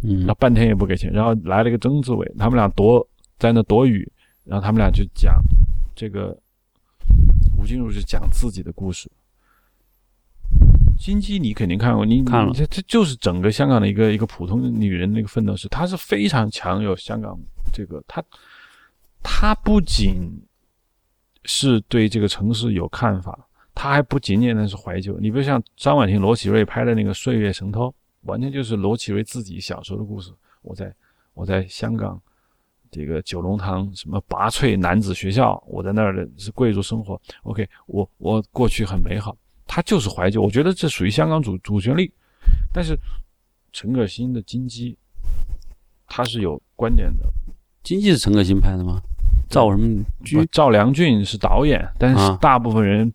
[0.02, 4.06] 嗯，那半天也不给钱，然后来了一个曾志伟，他们俩躲在那躲雨，
[4.44, 5.40] 然后他们俩就讲
[5.94, 6.38] 这个
[7.56, 9.10] 吴君如就讲自己的故事。
[10.98, 17.38] 金鸡你肯定看过，你看了，这这就是整个香港的一个一个普通女人的一个奋斗史，她是非常强有香港
[17.72, 18.22] 这个她。
[19.22, 20.30] 她不仅
[21.44, 25.18] 是对这个城市有看法，她还不仅仅的是怀旧。
[25.18, 27.86] 你比如像张婉婷、罗启瑞拍的那个《岁月神偷》，
[28.22, 30.30] 完全就是罗启瑞自己小时候的故事。
[30.62, 30.92] 我在
[31.34, 32.20] 我在香港
[32.90, 37.20] 这个九龙塘什么拔萃男子学校，我在那儿的是贵族生活。
[37.42, 39.36] OK，我我过去很美好，
[39.68, 40.42] 他就是怀旧。
[40.42, 42.12] 我觉得这属于香港主主旋律。
[42.72, 42.98] 但是
[43.72, 44.96] 陈可辛的金鸡，
[46.06, 47.26] 他是有观点的。
[47.82, 49.00] 金鸡是陈可辛拍的吗？
[49.48, 50.04] 赵什么？
[50.50, 53.10] 赵良俊是导演，但是大部分人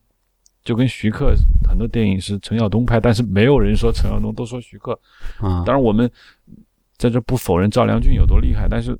[0.63, 1.34] 就跟徐克
[1.68, 5.00] 很多电影是陈晓东拍，但是没有人说陈晓东，都说徐克。
[5.38, 6.10] 啊，当然我们
[6.98, 8.98] 在这不否认赵良俊有多厉害，但是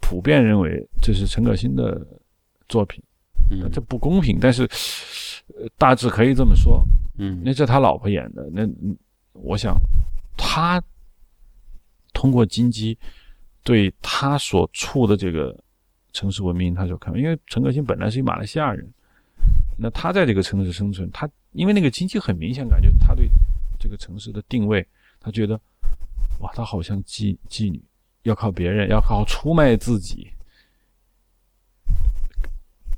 [0.00, 2.04] 普遍认为这是陈可辛的
[2.68, 3.02] 作品，
[3.50, 4.38] 嗯这不公平。
[4.40, 4.68] 但是
[5.76, 6.82] 大致可以这么说，
[7.18, 8.68] 嗯，那这他老婆演的，那
[9.32, 9.76] 我想
[10.36, 10.82] 他
[12.12, 12.96] 通过金鸡。
[13.64, 15.54] 对他所处的这个
[16.14, 18.88] 城市文明，他就看，因为陈可辛本来是一马来西亚人，
[19.76, 23.28] 那他在这个城市生存，他因为那个金鸡很明显感觉他对
[23.78, 24.86] 这个城市的定位，
[25.20, 25.60] 他觉得
[26.40, 27.82] 哇，他好像妓妓女，
[28.22, 30.26] 要靠别人，要靠出卖自己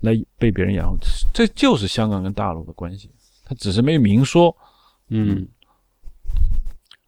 [0.00, 0.98] 来被别人养活，
[1.32, 3.10] 这就是香港跟大陆的关系，
[3.44, 4.56] 他只是没明说。
[5.08, 5.48] 嗯，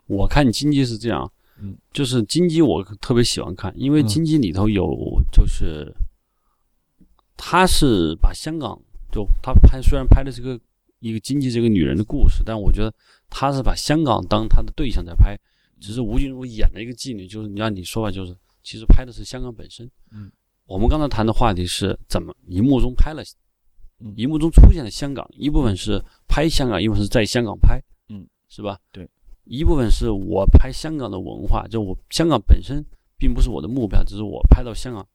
[0.06, 1.30] 我看经济是这样。
[1.60, 5.94] 嗯，就是经济，我特别喜欢看，因为经济里头有，就是
[7.36, 8.76] 他是把香港，
[9.12, 10.58] 就他拍虽然拍的是个
[10.98, 12.92] 一个经济这个女人的故事，但我觉得
[13.30, 15.38] 他是把香港当他的对象在拍，
[15.78, 19.88] 只是吴君如演了一个妓女，就是你按你说吧，就是其实拍的是香港本身。
[20.10, 20.32] 嗯，
[20.72, 23.22] 我们刚才谈的话题是怎么荧幕中拍了，
[24.16, 28.78] 荧幕中出现了香港，一部分是拍香港，一部分是在香港拍，嗯，是吧？
[28.90, 29.06] 对。
[29.44, 32.82] 一部分是我拍香港的文化，就我香港本身
[33.18, 35.06] 并不是我的目标，只是我拍到香港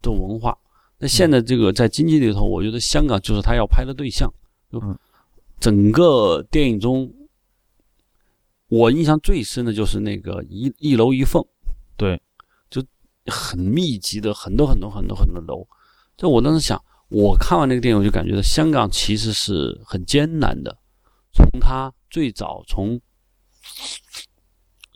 [0.00, 0.56] 的文化。
[0.98, 4.32] 那现在这个在经济里头，我觉得香港就是他要拍的对象。
[4.70, 4.96] 嗯，
[5.58, 7.12] 整个电影中，
[8.68, 11.44] 我印象最深的就是那个一一楼一凤，
[11.96, 12.22] 对，就
[13.26, 15.66] 很密集的很多很多很多很多楼。
[16.16, 20.76] 就我当时想，我看完那个电影，我就感觉到香港其实是很艰难的。
[21.32, 23.00] 从他最早从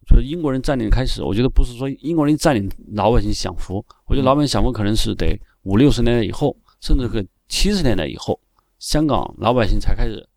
[0.06, 8.38] 就是英国人占领开始，我觉得不是说英国人占领老百姓享福，我觉得老百姓享福可能是得五六十年代以后，甚至个七十年代以后，
[8.78, 10.28] 香港老百姓才开始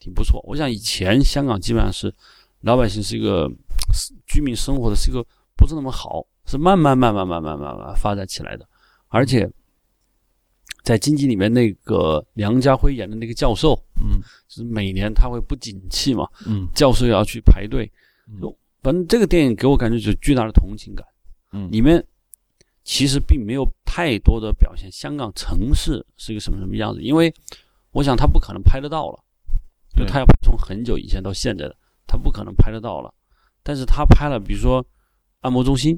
[0.00, 0.42] 挺不错。
[0.48, 2.12] 我想以前香港基本上是
[2.62, 3.48] 老百姓是一个
[4.26, 5.24] 居民生活的是一个
[5.56, 8.66] 不是那么好，是慢慢慢慢慢慢慢慢发展起来的。
[9.08, 9.50] 而且
[10.82, 17.90] 在经济里面，那个梁家辉演的那个教授，嗯，是每年他会不景气嘛，嗯，教授也要去排队。
[18.82, 21.06] 反正这个电影给我感觉就巨大的同情感，
[21.52, 22.04] 嗯，里面
[22.82, 27.32] 其实并没有太多的表现香港城市是一个什么什么样子，因为
[27.92, 29.22] 我想他不可能拍得到了，
[29.94, 31.76] 就他要从很久以前到现在的，
[32.06, 33.14] 他不可能拍得到了。
[33.62, 34.84] 但是他拍了，比如说
[35.42, 35.96] 按摩中心，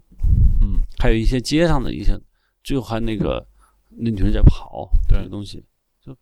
[0.60, 2.20] 嗯，还有一些街上的一些，
[2.62, 3.46] 最后还那个
[3.96, 5.64] 那女人在跑，这个东西，
[6.04, 6.14] 就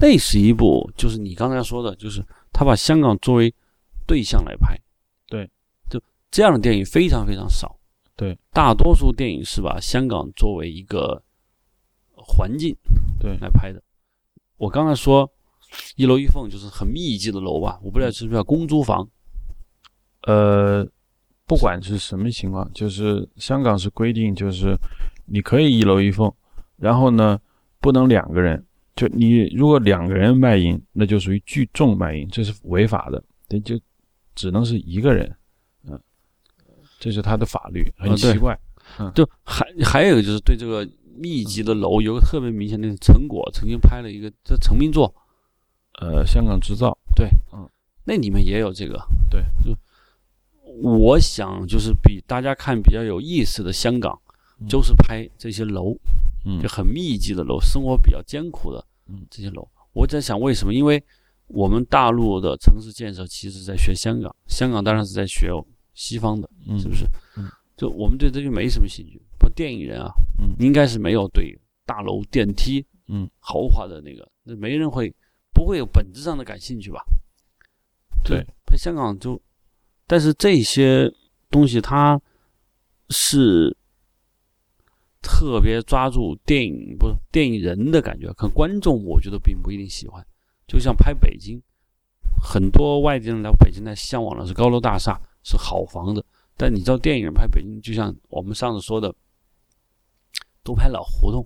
[0.00, 3.54] 那是一部，就是你刚才说的，就是他把香港作为
[4.06, 4.76] 对象来拍。
[5.28, 5.48] 对，
[5.88, 7.78] 就这样的电影非常非常少，
[8.16, 11.22] 对，大多数电影是把香港作为一个
[12.14, 12.76] 环境
[13.18, 13.38] 对。
[13.38, 13.82] 来拍的。
[14.56, 15.30] 我刚才说
[15.96, 19.08] 一楼一凤就是很密集的楼吧，我不知道是不是叫公租房。
[20.22, 20.86] 呃，
[21.52, 24.74] 不管是什么情况，就是香港是规定，就是
[25.26, 26.32] 你可以一楼一凤，
[26.78, 27.38] 然后呢
[27.78, 28.64] 不能两个人，
[28.96, 33.78] 就你如果两个人卖淫，那就属于聚众卖淫，这是违法的，那就
[34.34, 35.30] 只能是一个人。
[35.86, 36.00] 嗯
[36.98, 38.58] 这是他的法律，很奇怪。
[39.14, 45.14] 就还还有就是对这个密集的楼，有个特别明显的成果，曾经拍了一个这成名作，
[46.00, 47.68] 呃，香港制造，对，嗯，
[48.04, 48.98] 那里面也有这个，
[49.30, 49.76] 对，就
[50.80, 54.18] 我想就是比大家看比较有意思的香港，
[54.60, 55.96] 嗯就是拍这些楼，
[56.44, 59.66] 嗯就很密集的楼，生活比较艰苦的嗯这些楼。
[59.92, 60.72] 我在想为什么？
[60.72, 61.02] 因为
[61.48, 65.50] 我们大陆的城市建设其实在学香港，香港当然是在学
[65.94, 67.04] 西方的，嗯是不是？
[67.36, 69.20] 嗯就我们对这就没什么兴趣。
[69.38, 75.12] 不电影人啊，嗯应该是没有对大楼、电梯、嗯豪华的那个，那没人会
[75.52, 77.04] 不会有本质上的感兴趣吧？
[78.22, 79.40] 对，拍香港就，
[80.12, 81.10] 但是这些
[81.50, 82.20] 东西它
[83.08, 83.74] 是
[85.22, 90.22] 特别抓住电影不是电影人的感觉，可观众我觉得并不一定喜欢。
[90.66, 91.58] 就像拍北京，
[92.38, 96.22] 很多外地人来北京，他向往的是高楼大厦，是好房子。
[96.58, 99.14] 但你知道，电影人拍北京，就像我们上次说的，
[100.62, 101.42] 都拍老胡同。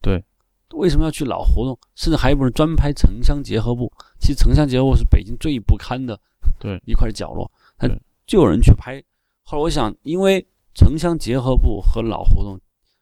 [0.00, 0.24] 对，
[0.70, 1.78] 为什么要去老胡同？
[1.96, 3.92] 甚至还有部分专拍城乡结合部。
[4.18, 6.18] 其实城乡结合部是北京最不堪的
[6.58, 7.88] 对一块角落，他
[8.26, 9.02] 就有人去拍。
[9.42, 12.60] 后来我想，因为城乡结合部和老胡同，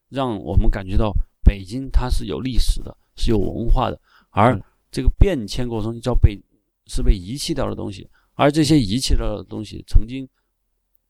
[0.08, 1.12] 让我们感觉到
[1.44, 6.40] 北京它是有历史的，是有文化的，而嗯这个变迁过程中叫被
[6.86, 10.26] 是被遗弃掉的东西，而这些遗弃掉的东西，曾经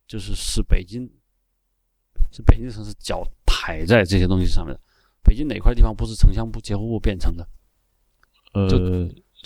[0.07, 1.09] 就是使北京
[2.33, 4.81] 是北京城市脚踩在这些东西上面的。
[5.23, 7.47] 北京哪块地方不是城乡部结合部变成的？
[8.55, 8.69] 呃，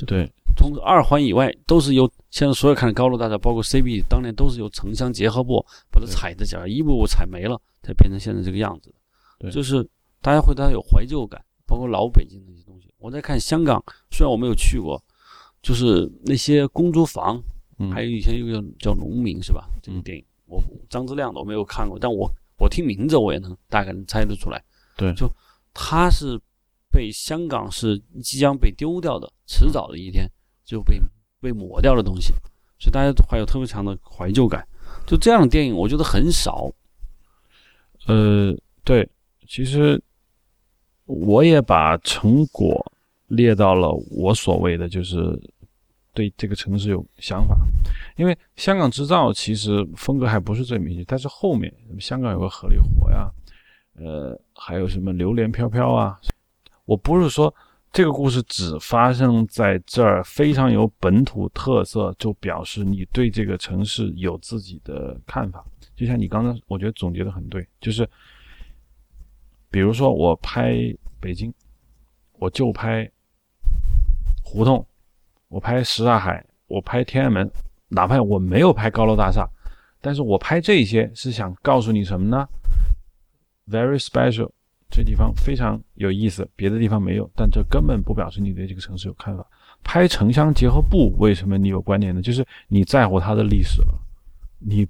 [0.07, 8.97] 对，从二环以外都是由现在所有看的高楼大厦，包括 CBD，当年都是由城乡结合部把它踩的脚一步步踩没了，才变成现在这个样子的。
[9.39, 9.83] 对就是
[10.21, 12.89] 大家会对它有怀旧感，包括老北京那些东西。
[12.99, 15.03] 我在看香港，虽然我没有去过，
[15.61, 17.43] 就是那些公租房，
[17.79, 19.69] 嗯，还有以前有个叫《农民》是吧？
[19.83, 24.63] 这个嗯电影，我张之亮的我没有看过，但我我听名字我也能大概能猜得出来。
[24.97, 25.29] 对就
[25.75, 26.41] 他是
[26.91, 30.31] 被香港是即将被丢掉的，迟早的一天
[30.73, 30.99] 就被
[31.39, 32.33] 被抹掉的东西，
[32.79, 34.67] 所以大家怀有特别强的怀旧感。
[35.07, 36.73] 就这样的电影，我觉得很少。
[38.07, 39.07] 呃，对，
[39.47, 40.03] 其实
[41.05, 42.91] 我也把成果
[43.27, 45.39] 列到了我所谓的就是
[46.15, 47.55] 对这个城市有想法，
[48.17, 53.31] 因为香港制造其实风格还不是最明显，但是后面香港有个荷里活呀，
[53.97, 56.19] 呃，还有什么榴莲飘飘啊，
[56.87, 57.55] 我不是说
[57.93, 65.63] 这个故事只发生在这儿，非常有本土特色，就表示你对这个城市有自己的看法。
[65.95, 68.09] 就像你刚刚，我觉得总结的很对，就是
[69.71, 70.75] 比如说我拍
[71.21, 71.53] 北京，
[72.39, 73.09] 我就拍
[74.43, 74.85] 胡同，
[75.49, 77.51] 我拍什刹海，我拍天安门，
[77.89, 79.47] 哪怕我没有拍高楼大厦，
[80.01, 82.49] 但是我拍这些是想告诉你什么呢
[83.69, 84.51] ？Very special，
[84.93, 89.45] 这地方非常有意思，别的地方没有，但这根本不表示你对这个城市有看法。
[89.83, 92.21] 拍城乡结合部，为什么你有观点呢？
[92.21, 93.99] 就是你在乎它的历史了，
[94.59, 94.87] 你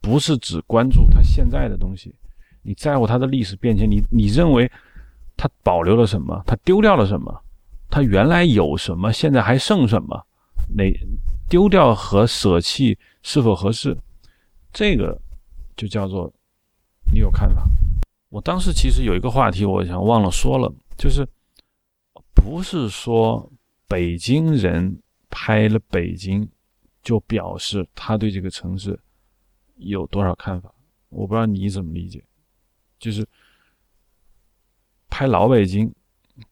[0.00, 2.12] 不是只关注它现在的东西，
[2.60, 4.68] 你在乎它的历史变迁，你你认为
[5.36, 7.32] 它保留了什么，它丢掉了什么，
[7.88, 10.26] 它原来有什么，现在还剩什么，
[10.74, 10.92] 哪
[11.48, 13.96] 丢掉和舍弃是否合适，
[14.72, 15.16] 这个
[15.76, 16.30] 就叫做
[17.12, 17.62] 你有看法。
[18.28, 21.26] 我当时其实有一个话题，我想忘了说了，就是
[22.34, 23.50] 不是说
[23.86, 26.48] 北京人拍了北京，
[27.02, 28.98] 就表示他对这个城市
[29.76, 30.72] 有多少看法？
[31.08, 32.22] 我不知道你怎么理解，
[32.98, 33.26] 就是
[35.08, 35.90] 拍老北京，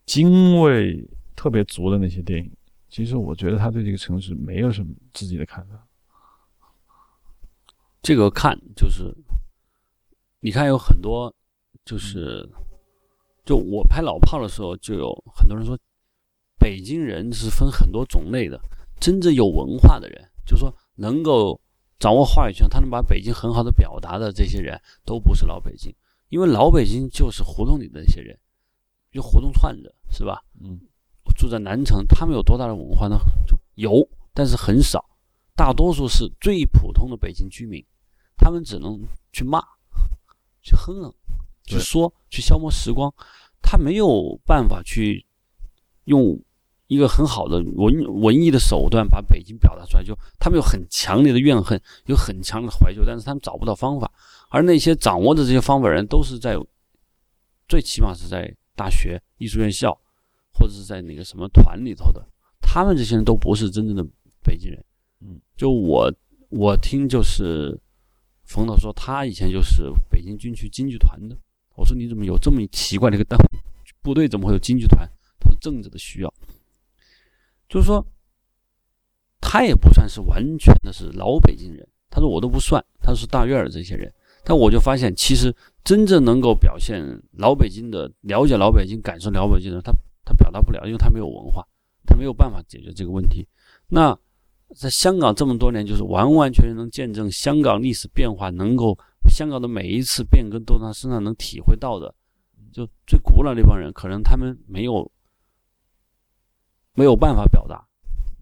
[0.07, 2.51] 京味特别足的那些电影，
[2.89, 5.87] 其实我觉得他对这个城市没有什么自己的看法。
[8.01, 9.13] 这个看就是，
[10.41, 11.35] 你看有很多，
[11.85, 12.49] 就是，
[13.45, 15.79] 就我拍老炮的时候，就有很多人说，
[16.59, 18.59] 北京人是分很多种类的，
[18.99, 21.61] 真正有文化的人，就说能够
[21.99, 25.95] 掌握话语权，他能把北京很好的表达的这些人，都不是老北京，
[26.29, 28.39] 因为老北京就是胡同里的那些人，
[29.13, 30.43] 就胡同串着，是吧？
[30.61, 30.81] 嗯，
[31.37, 33.19] 住在南城，他们有多大的文化呢？
[33.47, 35.05] 就有，但是很少，
[35.55, 37.85] 大多数是最普通的北京居民，
[38.37, 38.99] 他们只能
[39.33, 39.61] 去骂、
[40.63, 41.15] 去哼哼、
[41.65, 43.13] 去说、去消磨时光，
[43.61, 45.25] 他没有办法去
[46.05, 46.41] 用
[46.87, 50.05] 一个很好的文文艺的手段把北京表达出来。
[50.05, 54.11] 就他们有很强烈的怨恨，有很强的怀旧，但是他们找不到方法。
[54.49, 56.57] 而那些掌握着这些方法人，都是在
[57.69, 59.99] 最起码是在大学、艺术院校。
[60.57, 62.25] 或者是在哪个什么团里头的，
[62.61, 64.07] 他们这些人都不是真正的
[64.41, 64.85] 北京人。
[65.21, 66.09] 嗯，就我
[66.49, 67.77] 我听就是
[68.45, 71.37] 冯导说，他以前就是北京军区京剧团的，
[71.77, 73.45] 我说你怎么有这么奇怪的一个单位
[74.03, 74.29] 部队？
[74.29, 75.09] 怎么会有京剧团？
[75.41, 76.33] 他说政治的需要，
[77.69, 78.05] 就是说
[79.41, 81.87] 他也不算是完全的是老北京人。
[82.11, 84.13] 他说我都不算，他是大院的这些人。
[84.45, 87.03] 但我就发现，其实真正能够表现
[87.33, 89.91] 老北京的、了解老北京、感受老北京的，他
[90.25, 91.67] 他表达不了，因为他没有文化，
[92.07, 93.49] 他没有办法解决这个问题。
[93.89, 94.17] 那
[94.77, 98.97] 在香港这么多年，就是完完全全能见证香港历史变化，能够
[99.29, 102.15] 香港的每一次变更都在他身上能体会到的，
[102.73, 105.11] 就最古老那帮人，可能他们没有
[106.95, 107.87] 没有办法表达，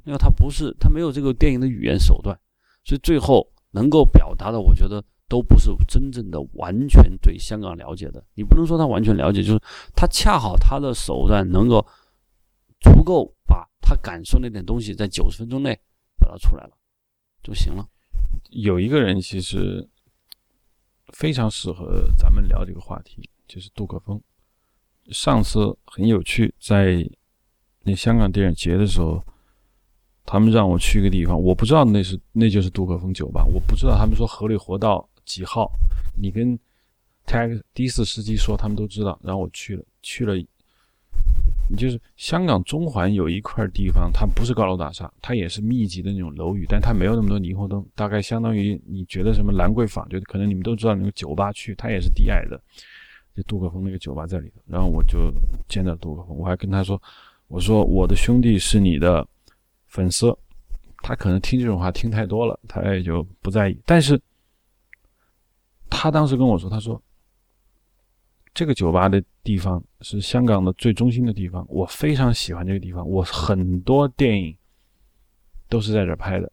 [0.04, 2.38] 因为他不是他没有这个电影的语言手段，
[2.84, 3.48] 所以最后。
[3.74, 8.22] 能够表达的，我觉得都不是真正的完全对香港了解的。
[8.34, 9.58] 你不能说他完全了解，就是
[9.96, 11.82] 他恰好他的手段能够
[12.80, 15.74] 足够把他感受那点东西在九十分钟内
[16.18, 16.72] 表达出来了
[17.42, 17.88] 就行了。
[18.50, 19.88] 有一个人其实
[21.08, 24.20] 非常适合咱们聊这个话题，就是杜可风。
[25.10, 27.08] 上次很有趣，在
[27.82, 29.22] 那香港电影节的时候。
[30.24, 33.98] 他们让我去一个地方，我不知道那是那就是杜可风酒吧，我不知道。
[33.98, 35.68] 他们说河里活到几号，
[36.16, 36.56] 你跟
[37.26, 39.18] tax 的士司机说，他们都知道。
[39.20, 40.34] 然后我去了，去了，
[41.76, 52.60] 就是香港中环有一块地方，它不是高楼大厦，它也是密集的那种楼宇，但它没有那么多霓虹灯，大概相当于你觉得什么兰桂坊，就可能你们都知道那个酒吧区，它也是低矮的。
[53.34, 55.32] 就杜可风那个酒吧在里头，然后我就
[55.68, 57.00] 见到杜可风，我还跟他说，
[57.48, 59.26] 我说我的兄弟是你的。
[59.92, 60.34] 粉丝，
[61.02, 63.78] 他可能听这种话听太多了，他也就不在意。
[63.84, 64.18] 但是，
[65.90, 66.98] 他当时跟我说：“他说，
[68.54, 73.08] 这个酒吧的地方是香港的最中心的地方，我非常喜欢这个地方。
[73.08, 74.54] 我很多电影
[75.68, 76.52] 都是在这拍的。”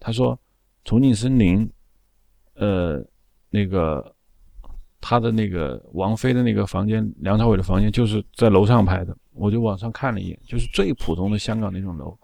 [0.00, 0.38] 他说
[0.84, 1.70] ：“重庆森林，
[2.54, 3.00] 呃，
[3.48, 4.14] 那个
[5.00, 9.16] 他的那个王菲的那个房间，梁朝伟的房间就是在楼上拍的。
[9.32, 12.18] 我就往上看了一眼，就是最普通的香港那种楼。”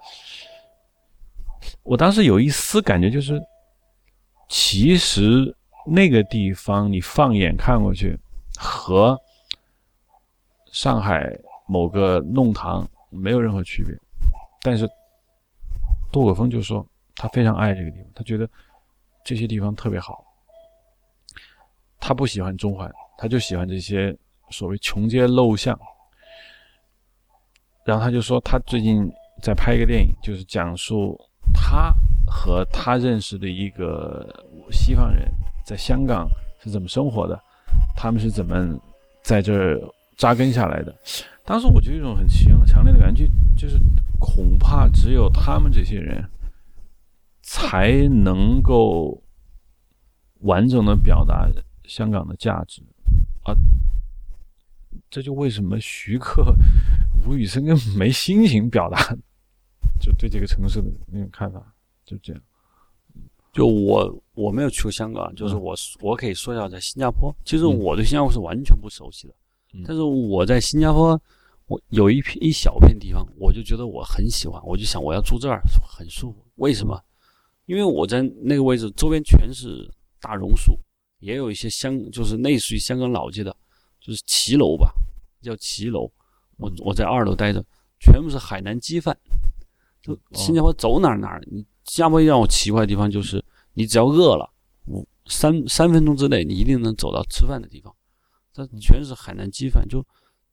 [1.84, 3.40] 我当时有一丝感觉，就是
[4.48, 5.56] 其实
[5.86, 8.18] 那个地方你放眼看过去，
[8.62, 9.20] 和
[10.70, 11.36] 上海
[11.66, 13.92] 某个弄堂没有任何区别。
[14.60, 14.88] 但是
[16.12, 16.86] 杜可风就说
[17.16, 18.48] 他非常爱这个地方，他觉得
[19.24, 20.24] 这些地方特别好。
[21.98, 24.16] 他不喜欢中环，他就喜欢这些
[24.50, 25.76] 所谓穷街陋巷。
[27.84, 29.10] 然后他就说他最近
[29.42, 31.18] 在拍一个电影，就是讲述。
[31.52, 31.92] 他
[32.26, 34.26] 和他认识的一个
[34.70, 35.28] 西方人
[35.66, 36.28] 在香港
[36.62, 37.38] 是怎么生活的？
[37.96, 38.78] 他们是怎么
[39.22, 39.78] 在这
[40.16, 40.94] 扎根下来的？
[41.44, 43.76] 当时我就有一种很强强烈的感觉，就是
[44.18, 46.24] 恐怕只有他们这些人
[47.42, 49.22] 才能够
[50.40, 51.48] 完整的表达
[51.84, 52.82] 香港的价值
[53.42, 53.54] 啊！
[55.10, 56.54] 这就为什么徐克、
[57.26, 59.16] 吴宇森根本没心情表达。
[60.00, 61.60] 就对这个城市的那种看法，
[62.04, 62.42] 就这样。
[63.53, 69.34] 就我我没有去过香港，就是我我可以说一下，在新加坡，其实我对新加坡是完全不熟悉的。
[69.86, 71.20] 但是我在新加坡，
[71.66, 76.44] 我有一片一小片地方，我就觉得我很喜欢，我就想我要住这儿，很舒服。
[76.57, 76.98] 为什么？
[77.66, 79.88] 因为我在那个位置周边全是
[80.20, 80.78] 大榕树，
[81.20, 83.57] 也有一些香，就是类似于香港老街的，
[84.00, 84.92] 就是骑楼吧，
[85.40, 86.11] 叫骑楼。
[86.59, 87.64] 我我在二楼待着，
[87.98, 89.16] 全部是海南鸡饭。
[90.03, 93.41] 就新加坡走哪儿哪儿，你新加坡让我奇怪的地方就是，
[93.74, 94.52] 你只要饿了，
[94.86, 97.94] 五三三分钟之内，你一定能走到吃饭的地方。
[98.54, 100.04] 它全是海南鸡饭，就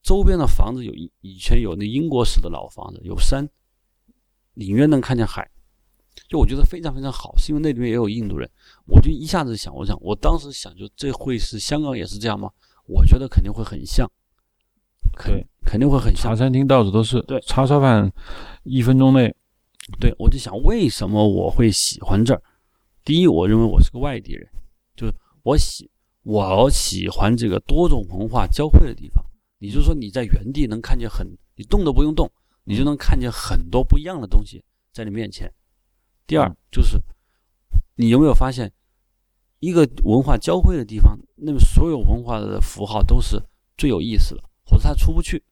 [0.01, 3.47] 周边的房子有以以前有那英国式的老房子，有山，
[4.55, 5.49] 隐约能看见海。
[6.27, 8.49] 就我觉得非常非常好，是因为那里面也有印度人。
[8.85, 12.49] 我就一下子想，我想我当时想，就这会是香港也是这样吗？
[12.85, 14.09] 我觉得肯定会很像。
[15.15, 16.31] 肯肯定会很像。
[16.31, 17.21] 茶餐厅到处都是。
[17.21, 18.11] 对，叉烧饭
[18.63, 19.33] 一分钟内。
[19.99, 22.41] 对，我就想为什么我会喜欢这儿？
[23.09, 24.47] 第一，我认为我是个外地人，
[24.95, 25.89] 就是我喜
[26.21, 29.25] 我喜欢这个多种文化交汇的地方。
[29.57, 32.31] 也就是说，你在原地能看见很，你动都不用动，
[32.65, 35.51] 你就能看见很多不一样的东西在你面前。
[36.27, 37.01] 第二，就是
[37.95, 38.71] 你有没有发现，
[39.57, 43.41] 一个文化交汇的地方，那么所有文化的符号都是
[43.75, 44.43] 最有意思的。
[44.65, 45.43] 或者它出不去，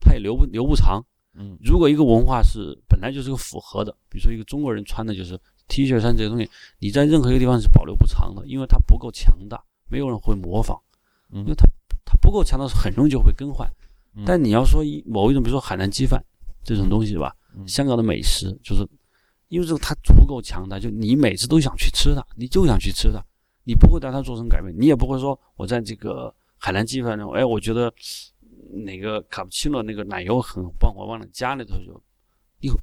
[0.00, 1.06] 它也留不留不长。
[1.34, 10.80] 嗯，如果一个文化是本来就是个符合的，比如说一个中国人穿的就是 T 恤衫这些东西，你在任何一个地方是保留不长的，因为它不够强大，没有人会模仿。
[11.30, 11.66] 嗯，因为它
[12.04, 13.68] 它不够强大，很容易就会更换。
[14.24, 16.22] 但你要说一某一种，比如说海南鸡饭
[16.64, 17.36] 这种东西吧，
[17.66, 18.86] 香港的美食，就是
[19.48, 23.22] 因为这个它足够强大，就你每次都想去吃它，你就想去吃它，
[23.64, 26.34] 你不会对它做成改变，你也不会说我在这个。
[26.58, 27.92] 海南鸡饭中，哎，我觉得
[28.86, 32.02] 哪个卡布奇诺那个奶油很棒，我忘了加里头就，
[32.60, 32.80] 以后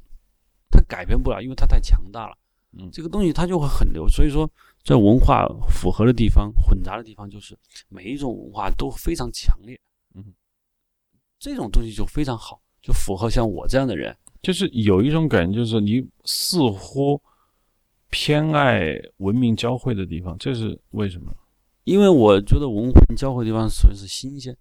[0.70, 2.38] 它改变不了，因为它太强大了。
[2.78, 4.08] 嗯这个东西它就会很流。
[4.08, 4.50] 所以说，
[4.84, 7.58] 在文化符合的地方、混杂的地方，就是
[7.90, 9.80] 每一种文化都非常强烈。
[10.16, 10.34] 嗯，
[11.40, 14.16] 这种东西就非常好，就符合像我这样的人。
[14.42, 17.22] 就是有一种感觉，就是你似乎
[18.10, 21.34] 偏爱文明交汇的地方，这是为什么？
[21.86, 24.56] 因为我觉得文化交汇的地方，首先是新鲜，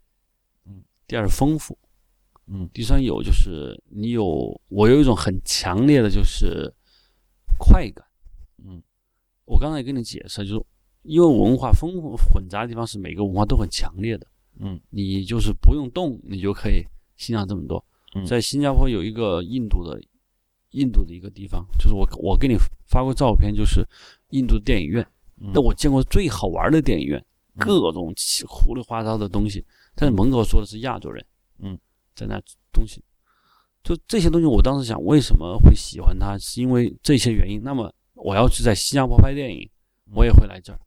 [0.66, 1.76] 嗯，第二是丰富，
[2.46, 6.72] 嗯第三有就是你有我有一种很强烈的就是
[7.64, 8.04] 快感，
[8.64, 8.82] 嗯，
[9.44, 10.64] 我刚才也跟你解释，就是
[11.02, 14.26] 因为文化丰富混杂的地方是每个文化都很强烈的，
[14.58, 14.80] 嗯。
[14.90, 16.84] 你就是不用动，你就可以
[17.16, 17.84] 欣赏这么多。
[18.14, 18.26] 嗯。
[18.26, 20.02] 在新加坡有一个印度的
[20.70, 23.86] 印度的一个地方，就是我我给你发过照片，就是
[24.30, 25.06] 印度电影院。
[25.40, 25.52] 嗯。
[25.54, 27.60] 那我见过最好玩的电影院，嗯。
[27.64, 31.24] 各种奇糊里花糟的东西，但是门口说的是亚洲人，
[31.60, 31.78] 嗯，
[32.14, 32.42] 在那
[32.72, 33.02] 东西，
[33.82, 37.60] 就这些东西，我当时想为什么会喜欢它，是因为这些原因。
[37.62, 39.68] 那么我要去在新加坡拍电影，
[40.14, 40.78] 我也会来这儿。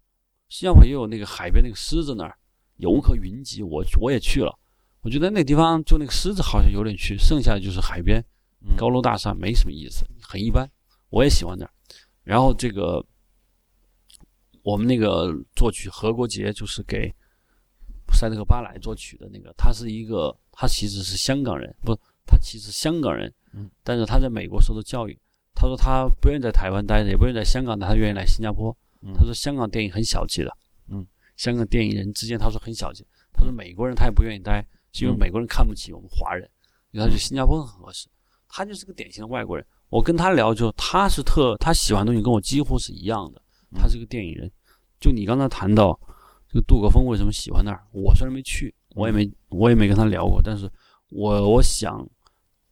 [0.48, 2.38] 新加坡也有那个海边那个狮子那儿，
[2.78, 4.58] 游客云集，我我也去了。
[5.02, 8.24] 我觉得那地方就那个狮子好像有点去，剩下的就是海边
[8.62, 10.70] 嗯高楼大厦，没什么意思，很一般。
[11.10, 11.72] 我也喜欢那儿。
[12.24, 13.06] 然后这个
[14.64, 17.14] 我们那个作曲何国杰就是给
[18.14, 21.96] 塞德克巴莱作曲的那个，他是一个，他其实是香港人，不，
[22.26, 25.20] 他其实香港人，嗯，但是他在美国受的教育。
[25.54, 28.76] 他说他不愿意在台湾待着，也不愿意在香港待，他愿意来新加坡。
[29.02, 30.52] 嗯他说香港电影很小气的，
[30.90, 31.06] 嗯，
[31.38, 33.06] 香港电影人之间他说很小气。
[33.32, 36.50] 他说美国人他也不愿意待，是因为嗯美国人看不起我们华人，
[36.92, 38.08] 因为他觉得新加坡很合适。
[38.50, 39.66] 他就是个典型的外国人。
[39.90, 44.52] 我跟他聊就他是特他喜欢的东西跟我几乎是一样的，嗯他是个电影人。
[45.00, 45.98] 就你刚才谈到
[46.50, 50.70] 这个杜可风为什么喜欢那儿，我虽然没去，我也没我也没跟他聊过，但是
[51.10, 52.06] 我我想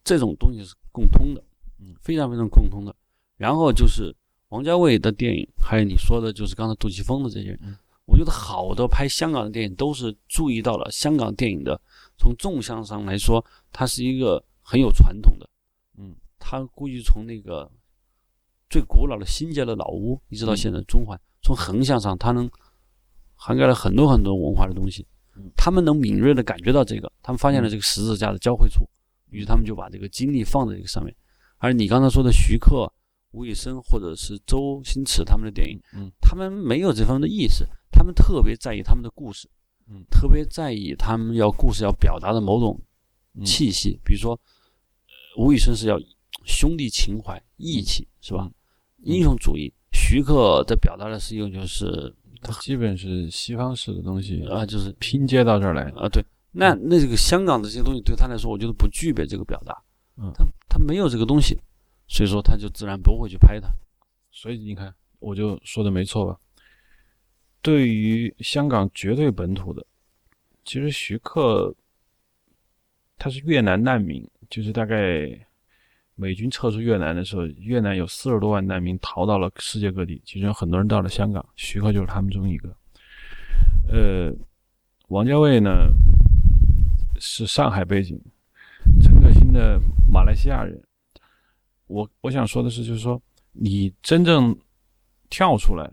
[0.04, 1.42] 这种东西是共通的，
[1.80, 2.94] 嗯，非常非常共通的。
[3.36, 4.14] 然后就是
[4.50, 7.76] 王家卫的电影，还有你说的就是刚才杜琪峰的这些人，嗯。
[8.06, 11.80] 我觉得好多拍香港的电影都是注意到了香港电影的
[12.18, 13.42] 从纵向上来说，
[13.72, 15.48] 它是一个很有传统的，
[15.96, 17.66] 嗯，它估计从那个
[18.68, 22.46] 最古老的新界的老屋，一直到现在的中环，从横向上它能
[23.36, 25.06] 涵盖了很多很多文化的东西。
[25.36, 28.86] 嗯，他们能敏锐的感觉到这个，他们发现了这个十字架的交汇处，
[29.34, 31.14] 于是他们就把这个精力放在这个上面。
[31.58, 32.90] 而你刚才说的徐克、
[33.32, 39.48] 吴宇森或者是周星驰他们的电影，嗯，他们没有这方面的意识，他们特别在意他们的故事，
[39.88, 42.80] 嗯特别在意他们要故事要表达的某种
[43.34, 45.98] 嗯气息，比如说，呃吴宇森是要
[46.44, 48.50] 兄弟情怀、义气，是吧？
[49.02, 49.72] 英雄主义。
[49.92, 52.12] 徐克在表达的是一种就是
[52.42, 55.84] 它基本是西方式的东西啊、就是拼接到这儿来。
[55.96, 56.22] 啊，对，
[56.56, 59.76] 那那这个香港的这些东西对他来说，我觉得不具备这个表达，
[60.16, 61.58] 嗯他他没有这个东西，
[62.06, 63.68] 所以说他就自然不会去拍它。
[64.30, 66.38] 所以你看，我就说的没错吧？
[67.60, 69.84] 对于香港绝对本土的，
[70.64, 71.74] 其实徐克
[73.18, 75.28] 他是越南难民，就是大概
[76.14, 82.76] 美军撤出越南的时候，越南有四十多万难民逃到了世界各地，其中有很多人到了香港，徐克就是他们中一个。
[83.88, 84.32] 呃，
[85.08, 85.90] 王家卫呢
[87.26, 88.20] 是上海背景，
[89.02, 90.78] 陈可辛的马来西亚人。
[91.86, 93.20] 我我想说的是，就是说
[93.52, 94.54] 你真正
[95.30, 95.90] 跳出来，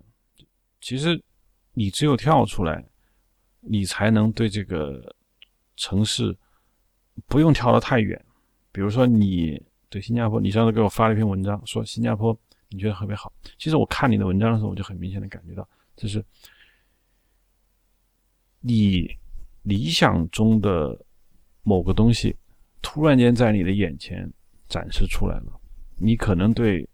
[0.82, 1.20] 其实
[1.74, 2.86] 你只有跳出来，
[3.62, 5.16] 你才能对这个
[5.78, 6.38] 城市
[7.28, 8.22] 不用跳得太远。
[8.74, 13.32] 比如说，你对新加坡，你上次给我发了一篇文章，说新加坡你觉得特别好。
[13.58, 15.66] 其实我看你的文章的时候，我就很明显的感觉到，
[15.96, 16.24] 就是
[18.60, 19.18] 你
[19.62, 21.06] 理想中的
[21.64, 22.36] 某个东西，
[22.82, 24.32] 突然间在你的眼前
[24.68, 25.60] 展示出来了。
[25.98, 26.88] 你可能对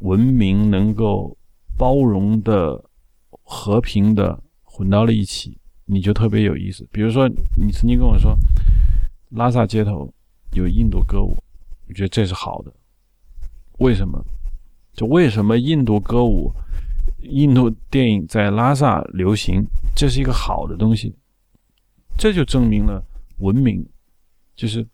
[0.00, 1.36] 文明能够
[1.76, 2.82] 包容的、
[3.42, 6.86] 和平的混到了一起，你就特别有意思。
[6.90, 8.34] 比如说，你曾经跟我说，
[9.30, 10.12] 拉萨街头
[10.52, 11.36] 有印度歌舞，
[11.88, 12.72] 我觉得这是好的。
[13.78, 14.24] 为什么？
[14.94, 16.50] 就为什么印度歌舞、
[17.20, 19.62] 印度电影在拉萨流行，
[19.94, 21.14] 这是一个好的东西。
[22.16, 23.04] 这就证明了
[23.38, 23.86] 文明，
[24.54, 24.86] 就是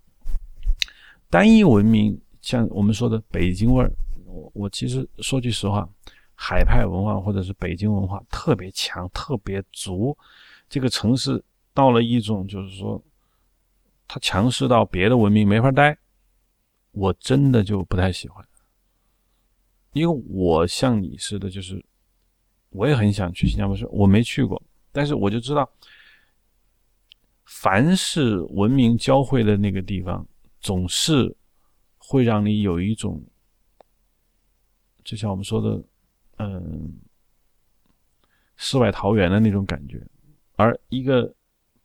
[1.31, 2.21] 单一文明。
[2.41, 3.93] 像我们说的北京味儿，
[4.27, 5.89] 我我其实说句实话，
[6.35, 10.17] 海派文化或者是北京文化特别强、特别足。
[10.69, 11.41] 这个城市
[11.73, 13.01] 到了一种就是说，
[14.09, 15.97] 它强势到别的文明没法待，
[16.91, 18.45] 我真的就不太喜欢。
[19.93, 21.81] 因为我像你似的，就是
[22.71, 25.71] 我也很想去新加坡，我没去过，但是我就知道，
[27.55, 30.27] 凡是文明交汇的那个地方，
[30.61, 31.37] 总是
[31.99, 33.23] 会让你有一种，
[35.05, 35.85] 就像我们说的，
[36.39, 36.99] 嗯，
[38.57, 40.03] 世外桃源的那种感觉。
[40.57, 41.33] 而一个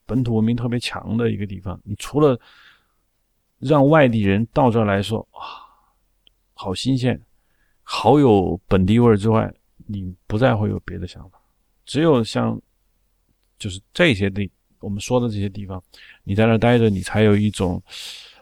[0.05, 2.39] 本土文明特别强的一个地方，你除了
[3.59, 5.67] 让外地人到这儿来说啊，
[6.53, 7.21] 好新鲜，
[7.83, 9.53] 好有本地味儿之外，
[9.85, 11.39] 你不再会有别的想法。
[11.85, 12.59] 只有像
[13.59, 14.49] 就是这些地
[14.79, 15.81] 我们说的这些地方，
[16.23, 17.81] 你在那儿待着，你才有一种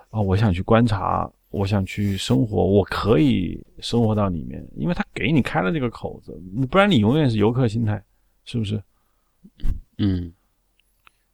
[0.10, 6.38] 啊，我想去观察，我想去生活，我可以生活到里面，因为他给你开了这个口子，
[6.70, 8.04] 不然你永远是游客心态，
[8.44, 8.82] 是不是？
[9.98, 10.34] 嗯，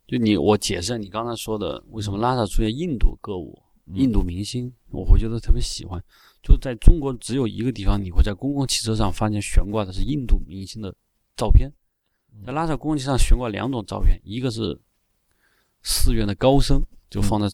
[0.05, 3.57] 就你我解释下你刚才说的，为什么拉萨出现印度歌舞、
[3.93, 6.01] 印度明星，我会觉得特别喜欢。
[6.43, 10.93] 就在中国只有一个地方，你会在公共汽车上发现悬挂的是印度明星的
[11.35, 11.71] 照片。
[12.45, 14.79] 在拉萨公共汽车上悬挂两种照片，一个是
[15.83, 17.47] 寺院的高僧，就放在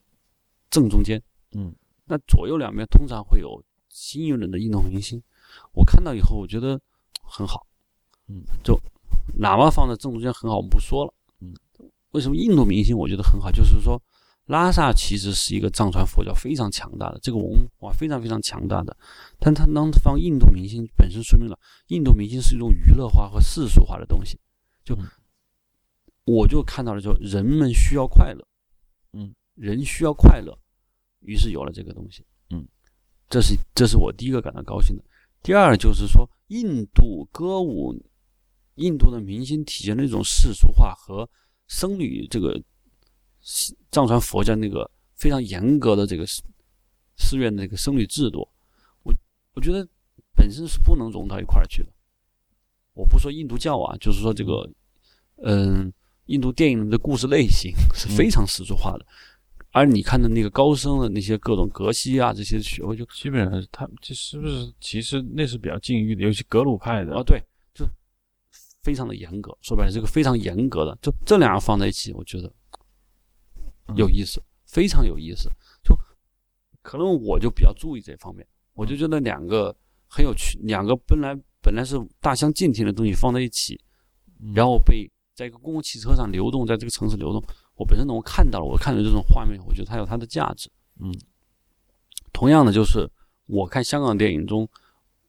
[0.69, 1.21] 正中间。
[1.51, 1.73] 嗯，
[2.05, 5.21] 那左右两边通常会有新一轮的印度明星。
[5.73, 6.79] 我看到以后，我觉得
[7.23, 7.65] 很好。
[8.27, 8.77] 嗯，就
[9.37, 11.13] 哪怕放在正中间很好，我们不说了。
[11.39, 11.53] 嗯，
[12.11, 13.49] 为什么印度明星我觉得很好？
[13.49, 14.01] 就是说，
[14.47, 18.95] 拉萨其实是一个藏传佛教非常强大的这个文化，非常非常强大的。
[19.39, 21.57] 但他能放印度明星，本身说明了
[21.87, 24.37] 印度明星是一种娱乐化和世俗化的东西。
[24.83, 24.97] 就
[26.27, 28.45] 我就看到了，就人们需要快乐，
[29.13, 30.59] 嗯，人需要快乐，
[31.21, 32.67] 于是有了这个东西，嗯，
[33.29, 35.03] 这是这是我第一个感到高兴的。
[35.41, 37.95] 第二就是说，印度歌舞，
[38.75, 41.29] 印度的明星体现了一种世俗化和
[41.69, 42.61] 僧侣这个
[43.89, 46.25] 藏传佛教那个非常严格的这个
[47.15, 48.45] 寺院的这个僧侣制度，
[49.03, 49.13] 我
[49.53, 49.87] 我觉得
[50.35, 51.89] 本身是不能融到一块儿去的。
[52.91, 54.69] 我不说印度教啊，就是说这个，
[55.43, 55.93] 嗯，
[56.27, 59.05] 印度电影的故事类型是非常世俗化的，
[59.71, 67.41] 而你看的那个高僧的那些各种格西啊这些学会，就基本上是他这是不是其实那是比较禁欲的，尤其格鲁派的啊，对，
[67.73, 67.85] 就
[68.81, 69.57] 非常的严格。
[69.61, 72.51] 说白了，这个非常严格的，就这两个放在一起，我觉得
[73.95, 75.49] 有意思，非常有意思。
[75.83, 75.97] 就
[76.81, 79.75] 可能我就比较注意这方面，我就觉得两个
[80.07, 81.37] 很有趣，两个本来。
[81.59, 83.77] 本来是大相径庭的东西放在一起，
[84.55, 87.39] 然后被在一个公共汽车上流动，在这个城市流动。
[87.75, 90.67] 我本身能够看到了，我看到这种画面，我觉得它有它的价值。
[90.99, 91.13] 嗯，
[92.33, 93.07] 同样的，就是
[93.45, 94.67] 我看香港电影中，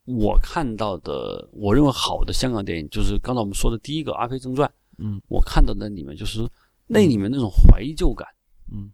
[0.07, 4.67] 我看到的，我认为好的香港电影，就是刚才我们说的第一个《阿飞正传》。
[4.97, 6.49] 嗯，我看到那里面就是
[6.87, 8.27] 那里面那种怀旧感。
[8.73, 8.91] 嗯，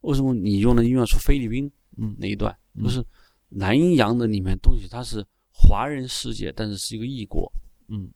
[0.00, 1.70] 为什么你用的音乐是菲律宾？
[1.98, 3.04] 嗯，那一段就是
[3.50, 5.22] 南洋的里面东西，它是。
[5.52, 7.52] 华人世界，但是是一个异国，
[7.88, 8.08] 嗯，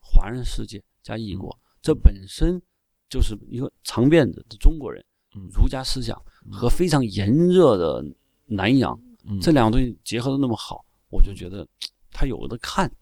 [0.00, 2.60] 华人世界加异国，这本身
[3.08, 5.02] 就是一个长辫子的中国人，
[5.50, 8.04] 儒家思想和非常炎热的
[8.44, 9.00] 南洋，
[9.40, 11.66] 这两个东西结合的那么好，我就觉得
[12.12, 12.92] 他有的看，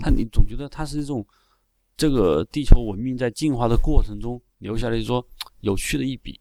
[0.00, 1.24] 他你总觉得它是一种
[1.96, 5.24] 这个地球文明在进化的过程中留下了一说
[5.60, 6.40] 有趣的一笔，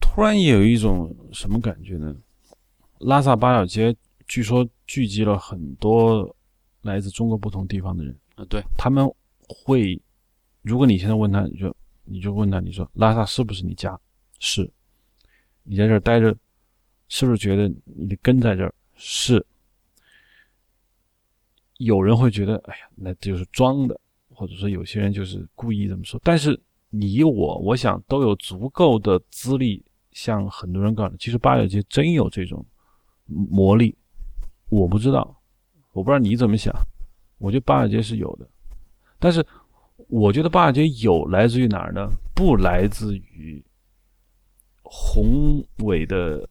[0.00, 2.14] 突然也有一种什么感觉呢？
[3.00, 3.96] 拉萨八角街。
[4.28, 6.36] 据说聚集了很多
[6.82, 8.16] 来自中国不同地方的人
[8.46, 9.08] 对他们
[9.48, 10.00] 会，
[10.62, 13.98] 如果你现在问他，你就你就问他，你说拉萨是不是你家？
[14.38, 14.70] 是，
[15.62, 16.34] 你在这儿待着，
[17.08, 18.74] 是不是觉得你的根在这儿？
[18.94, 19.44] 是。
[21.78, 26.20] 有人会觉得，哎呀，那就是装的，或者说有些人就是故意这么说。
[26.22, 26.60] 但是
[26.90, 29.82] 你我，我想都有足够的资历，
[30.12, 32.62] 向很多人告诉，其实八角街真有这种
[33.24, 33.96] 魔力。
[34.68, 35.42] 我不知道，
[35.92, 36.70] 我不知道你怎么想。
[37.40, 38.46] 我觉得八角街是有的，
[39.18, 39.44] 但是
[40.08, 42.08] 我觉得八角街有来自于哪儿呢？
[42.34, 43.64] 不来自于
[44.82, 46.48] 宏伟的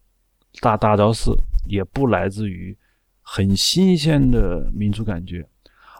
[0.60, 1.34] 大大昭寺，
[1.66, 2.76] 也不来自于
[3.22, 5.48] 很新鲜的民族感觉，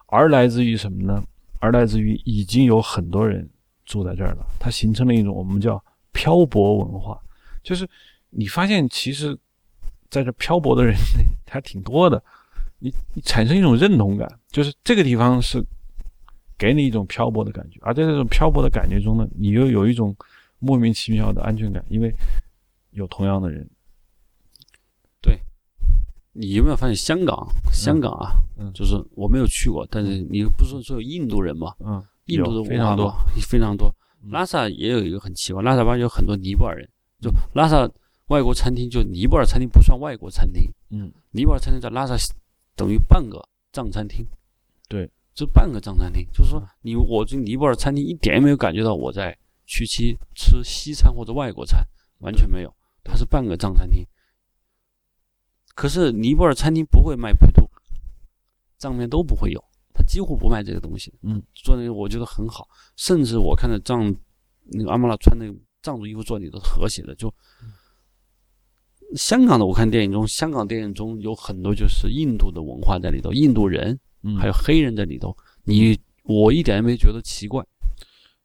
[0.06, 1.22] 而来自于什么呢？
[1.60, 3.48] 而来自于已经有很多人
[3.84, 5.82] 住在这儿了，它形成了一种我们叫
[6.12, 7.18] 漂泊文化，
[7.62, 7.88] 就是
[8.30, 9.38] 你发现其实。
[10.10, 10.92] 在这漂泊的人
[11.46, 12.20] 还挺多的，
[12.80, 15.64] 你你产生一种认同感，就是这个地方是
[16.58, 20.14] 给你一种漂泊的感觉，而在这种漂泊的感觉中呢，你又有一种
[20.58, 22.12] 莫名其妙的安全感，因为
[22.90, 23.68] 有同样的人。
[25.20, 25.38] 对，
[26.32, 27.48] 你有没有发现香港？
[27.72, 31.74] 香港啊，嗯，就是我没有去过，但是你不是说有印度人吗？
[31.80, 33.14] 嗯，印度的非常多，
[33.48, 33.94] 非常多。
[34.30, 36.88] 拉萨也有一个很奇怪，拉萨吧有很多尼泊尔人，
[37.20, 37.88] 就拉萨。
[38.30, 42.14] 外国餐厅就尼泊尔餐厅不算外国餐厅，嗯，尼泊尔餐厅在拉萨
[42.80, 44.26] 等于半个藏餐厅，
[44.88, 51.86] 对，这半个藏餐厅，就是说你我这尼泊尔餐厅一点也没有感觉到我在去期吃西餐或者外国餐，
[52.20, 52.74] 完全没有，
[53.04, 54.06] 它是半个藏餐厅。
[55.74, 57.68] 可是尼泊尔餐厅不会卖培肚，
[58.78, 59.62] 藏面都不会有，
[59.92, 61.12] 他几乎不卖这个东西。
[61.20, 62.66] 嗯，做那个我觉得很好，
[62.96, 64.10] 甚至我看着藏
[64.64, 67.32] 那个阿玛拉穿那个藏族衣服做的都和谐的，就
[69.16, 77.64] 香港的我看电影中，香港电影中有很多就是印度的文化在里头，印度人嗯，还有黑人在里头，你我一点也没觉得奇怪。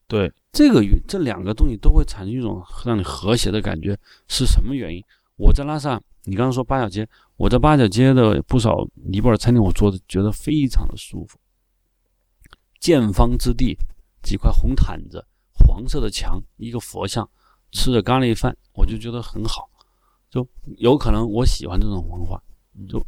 [0.08, 3.98] 对，这个与这两个东西都会产生一种让你和谐的感觉，
[4.28, 5.04] 是什么原因？
[5.36, 7.08] 我在拉萨，你刚刚说八角街，
[7.38, 11.38] 我在八角街的不少尼泊尔餐厅，我坐的觉得非常的舒服。
[12.80, 13.76] 见方之地，
[14.22, 17.28] 几块红毯子，黄色的墙，一个佛像，
[17.72, 19.70] 吃着咖喱饭，我就觉得很好。
[20.36, 20.46] 就
[20.78, 22.42] 有可能我喜欢这种文化。
[22.90, 23.02] 就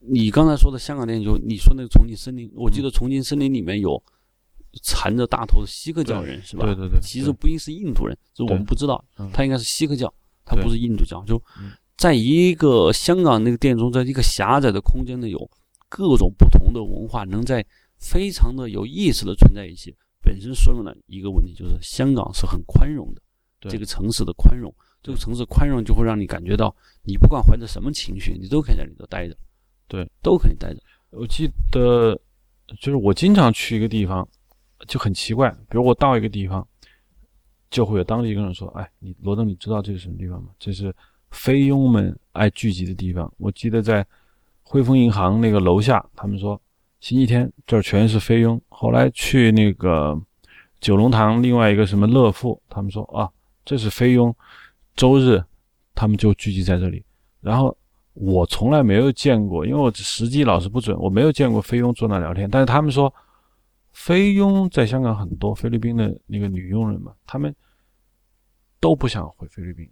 [0.00, 4.02] 你刚才说的香港电影，就你说那个重庆森林，我记得重庆森林里面有
[4.82, 6.66] 缠着大头的锡克教人，是吧？
[6.66, 10.12] 对对对，其实不一定是印度人，就我们不知道嗯，他应该是锡克教，
[10.44, 11.22] 他不是印度教。
[11.24, 15.48] 就嗯在一个香港那个店中，在一个狭窄的空间内，有
[15.88, 17.64] 各种不同的文化，能在
[17.98, 23.22] 非常的有意识的存在一起，本身说明了一个问题，就是香港是很宽容的，
[23.70, 24.74] 这个城市的宽容，
[25.04, 29.36] 这个城市宽容就会让你感觉到，你不管怀着什么情绪，你都可以在里头待着，
[29.86, 30.80] 对，都可以待着。
[31.10, 32.18] 我记得
[32.80, 34.26] 就是我经常去一个地方，
[34.88, 36.66] 就很奇怪，比如我到一个地方，
[37.70, 40.48] 就会有当地一个人说：“哎，你罗登，你知道这是什么地方吗？
[40.58, 40.92] 这是
[41.30, 44.04] 菲佣们爱聚集的地方。”我记得在
[44.62, 46.58] 汇丰银行那个楼下，他们说
[47.00, 48.58] 星期天这儿全是菲佣。
[48.70, 50.18] 后来去那个
[50.80, 53.28] 九龙塘另外一个什么乐富，他们说啊，
[53.66, 54.34] 这是菲佣，
[54.96, 55.42] 周日
[55.94, 57.04] 他们就聚集在这里。
[57.40, 57.76] 然后
[58.14, 62.48] 我从来没有见过，因为我时机老是不准，我没有见过菲佣坐那聊天。
[62.48, 63.12] 但是他们说，
[63.92, 67.54] 菲佣在香港很多，菲律宾的那个女佣人嘛，他们
[68.80, 69.88] 都不想回菲律宾。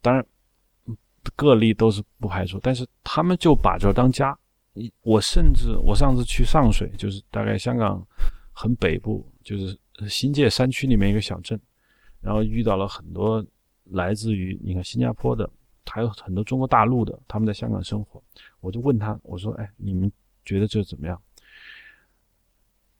[0.00, 0.24] 当然，
[0.86, 0.96] 嗯
[1.36, 4.36] 个例都是不排除，但是他们就把这当家。
[4.74, 8.04] 你我甚至我上次去上水，就是大概香港
[8.52, 9.78] 很北部，就是
[10.08, 11.60] 新界山区里面一个小镇，
[12.22, 13.44] 然后遇到了很多
[13.92, 15.48] 来自于你看新加坡的，
[15.86, 18.22] 还有很多中国大陆的，他们在香港生活。
[18.60, 20.10] 我就问他，我说：“哎，你们
[20.44, 21.20] 觉得这怎么样？”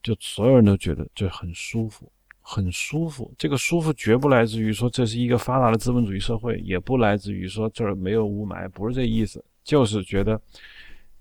[0.03, 3.33] 就所有人都觉得这很舒服，很舒服。
[3.39, 10.41] 这个舒服绝不来自于说这是一个发达的资本主义社会，也不来自于说这儿没有雾霾，不是这意思，就是觉得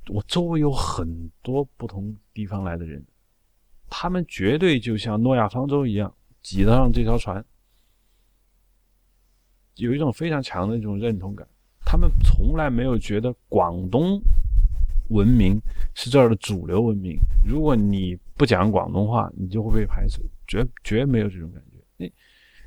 [0.08, 3.06] 我周围有很多不同地方来的人，
[3.88, 6.12] 他们绝对就像诺亚方舟一样
[6.42, 7.46] 挤得上这条船，
[9.76, 11.48] 有一种非常强的一种认同感。
[11.86, 14.22] 他们从来没有觉得广东
[15.10, 15.60] 文明
[15.94, 17.18] 是这儿的主流文明。
[17.46, 21.78] 如果你不讲广东话，你就会被排斥，绝绝没有这种感觉。
[21.98, 22.10] 那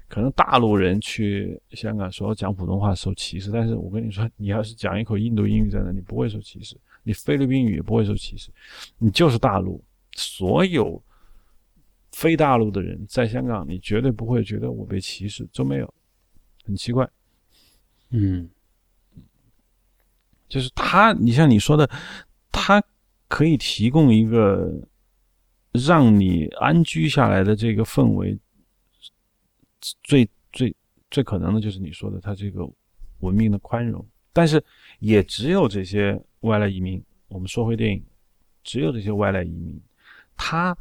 [0.07, 8.51] 可能大陆人去香港说讲普通话受歧视，但是我跟你说，你要是讲一口印度英语在那，你不会受歧视；你菲律宾语也不会受歧视，
[8.99, 9.83] 你就是大陆。
[10.17, 11.03] 所有
[12.13, 15.95] 非大陆的人在香港，你绝对不会觉得我被歧视，都没有，
[16.65, 17.09] 很奇怪。
[18.11, 18.49] 嗯
[20.49, 21.89] 就是他，你像你说的，
[22.53, 22.83] 他
[23.27, 24.73] 可以提供一个
[25.73, 28.39] 让你安居下来的这个氛围，
[30.05, 30.73] 最最
[31.11, 32.65] 最可能的就是你说的他这个
[33.19, 34.63] 文明的宽容，但是
[35.01, 37.03] 也只有这些外来移民。
[37.27, 38.05] 我们说回电影，
[38.63, 39.81] 只有这些外来移民，
[40.37, 40.77] 他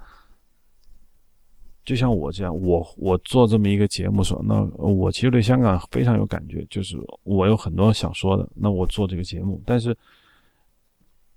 [1.85, 9.95] 就像我这样，我我做这么一个节目说，那我其实对香港非常有感觉，就是我有很多想说的，那我做这个节目，但是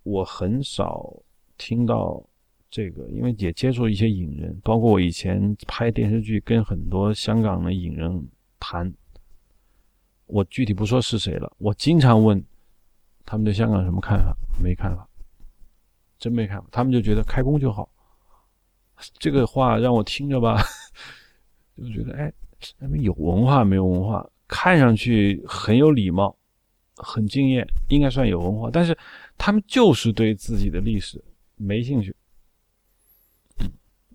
[0.05, 1.13] 我很少
[1.59, 2.25] 听到
[2.71, 8.29] 这个，因为也接触一些影人，包括我以前拍电视剧，跟很多香港的影人
[8.61, 8.93] 谈，
[10.27, 12.41] 我具体不说是谁了，我经常问
[13.25, 15.09] 他们对香港有什么看法，没看法，
[16.21, 17.91] 真没看法，他们就觉得开工就好。
[19.19, 20.63] 这个话让我听着吧，
[21.77, 22.33] 就觉得哎，
[22.79, 26.37] 他们有文化没有文化，看上去很有礼貌，
[26.97, 28.97] 很敬业，应该算有文化，但是
[29.37, 31.23] 他们就是对自己的历史
[31.57, 32.15] 没兴趣。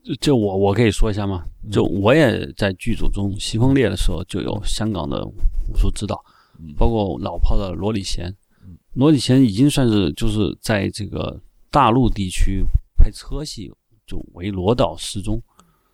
[0.03, 1.45] 就就我我可以说一下吗？
[1.63, 6.19] 嗯就我也在剧组中，《西风烈》的时候就有香港的武术指导，
[6.57, 8.75] 嗯包括老炮的罗礼贤嗯。
[8.93, 12.63] 罗礼贤已经算是就是在这个大陆地区
[12.97, 13.71] 拍车戏
[14.12, 15.41] 就为罗导师中，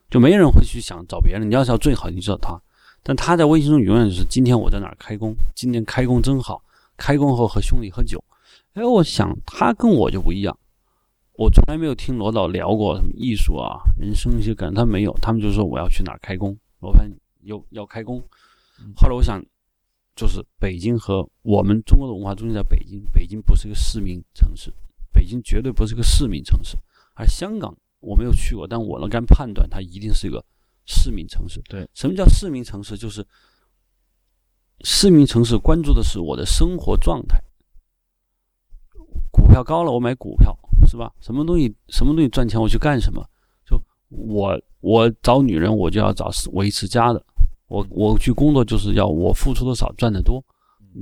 [0.10, 1.48] 就没人会去想找别人。
[1.48, 2.60] 你要是要最好，你就找他。
[3.04, 6.62] 但他在微信中永远就是今天我在哪儿开工，今天开工真好，
[6.98, 8.22] 开工后和兄弟喝酒。
[8.74, 10.58] 哎，我想他跟我就不一样，
[11.34, 17.08] 我从来没有听罗导聊过什么艺术啊、人生一些感，他没有，他们就说我要去哪儿开工，罗盘
[17.42, 18.20] 又要开工。
[18.96, 19.40] 后来我想，
[20.16, 24.74] 就是北京和我们中国的文化中心在北京，北京不是一个市民城市，
[25.14, 26.78] 北京绝对不是个市民城市，
[27.14, 30.44] 而香港我没有去过，但我能敢判断，它一定是一个
[30.86, 31.62] 市民城市。
[31.68, 32.98] 对，什么叫市民城市？
[32.98, 33.26] 就是
[34.84, 37.42] 市民城市关注的是我的生活状态。
[39.32, 41.12] 股票高了，我买股票，是吧？
[41.20, 43.24] 什么东西，什么东西赚钱，我去干什么？
[43.66, 47.24] 就我，我找女人，我就要找维持家的。
[47.68, 50.44] 我，我去工作就是要我付出的少，赚的多。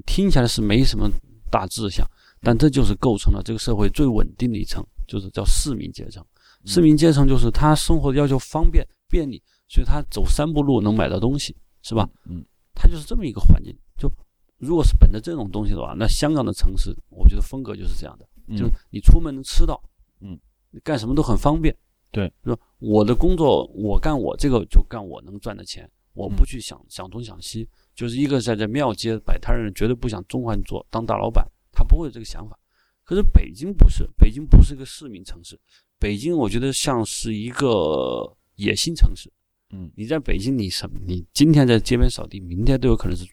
[0.05, 1.09] 听起来是没什么
[1.51, 2.05] 大志向，
[2.41, 6.25] 但这就是构成了这个社会最稳定的一层，就是叫市民阶层。
[6.65, 12.09] 市民阶层就是他生活要求方便便利，所以他走三步路能买到东西，是吧？
[12.25, 12.43] 嗯，
[12.73, 13.75] 他就是这么一个环境。
[13.97, 14.11] 就
[14.57, 18.27] 如果是本着这种东西的话，那香港的城市，我觉得风格就是这样的。
[18.55, 19.81] 就是你出门能吃到，
[20.21, 20.39] 嗯，
[20.69, 21.75] 你干什么都很方便，
[22.11, 32.55] 对，说我的工作，我干我这个就干我能赚的钱，我不去想想东想西，就是一个在这庙街摆摊的人绝对不想中环做当大老板，他不会有这个想法。
[33.03, 35.59] 可是北京不是，北京不是一个市民城市，
[35.99, 39.31] 北京我觉得像是一个野心城市，
[39.71, 43.25] 嗯，你在北京，你什你今天在街边扫地，明天都有可能是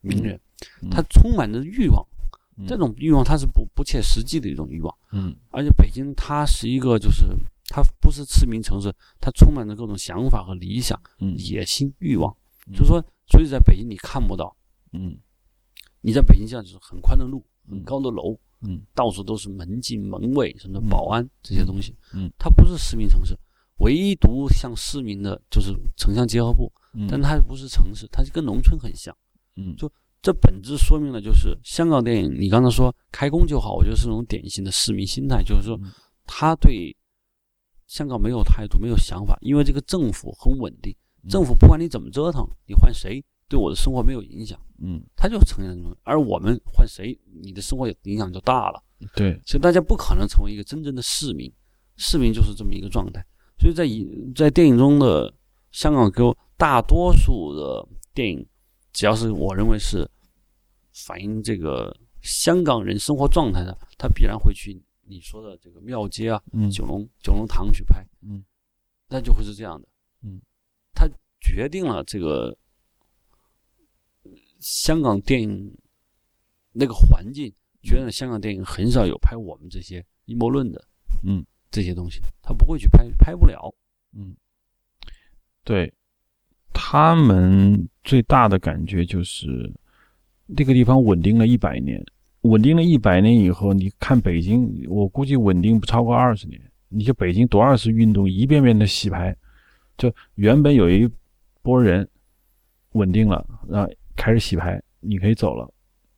[0.00, 0.40] 名人，
[0.90, 2.06] 他充满着欲望。
[2.68, 7.24] 这种欲望它是不不切实际的一种欲望，嗯，而且北京它是一个就是
[7.68, 11.00] 它不是驰名城市，它充满着各种想法和理想、
[11.38, 12.32] 野心、欲望，
[12.70, 14.54] 就是说所以在北京你看不到，
[14.92, 15.16] 嗯，
[16.02, 23.36] 你在北京这样就是很宽的路、很高的楼，嗯，到处都是门禁、门卫什么保安这些东西，嗯，它不是市民城市，
[23.78, 26.72] 唯独像市民的就是城乡结合部，
[27.08, 29.16] 但它不是城市，它是跟农村很像，
[29.56, 29.90] 嗯，就。
[30.24, 32.32] 这本质说明了，就是香港电影。
[32.38, 35.76] 你刚才说开工就好，我觉得是种典型的市民心态，就是说
[36.24, 36.96] 他对
[37.88, 40.94] 香港没有态度、没有想法，因为这个政府很稳定，
[41.28, 43.20] 政府不管你怎么折腾，你换谁
[43.52, 45.78] 对我的生活没有影响，嗯，他就承认。
[46.04, 48.82] 而我们换谁，你的生活影响就大了。
[49.14, 51.52] 对，所以大家不可能成为一个真正的市民，
[51.98, 53.22] 市民就是这么一个状态。
[53.58, 55.30] 所以在以在电影中的
[55.70, 58.48] 香港，给我大多数的电影。
[58.94, 60.10] 只要是我认为是
[61.06, 68.42] 反映这个香港人生活状态的，他必然会去你说的这个庙街啊、九龙九龙塘去拍，嗯，
[69.08, 69.86] 那就会是这样的，
[70.22, 70.40] 嗯，
[70.94, 71.06] 他
[71.40, 72.56] 决定了这个
[74.62, 75.76] 香港电影
[76.72, 77.52] 那个环境，
[77.82, 80.82] 觉得香港电影很少有拍我们这些阴谋论的，
[81.26, 83.74] 嗯，这些东西，他不会去拍，拍不了，
[84.14, 84.34] 嗯，
[85.64, 85.92] 对。
[86.74, 89.70] 他们最大的感觉就是
[90.46, 92.02] 那个地方稳定了一百年，
[92.42, 96.60] 稳定了一百年以后，你看北京，我估计稳定不超过二十年。
[96.88, 99.36] 你就北京多少次运动，一遍遍的洗牌，
[99.98, 101.08] 就原本有一
[101.60, 102.08] 波人
[102.92, 105.72] 稳定了，然后开始洗牌，你可以走了。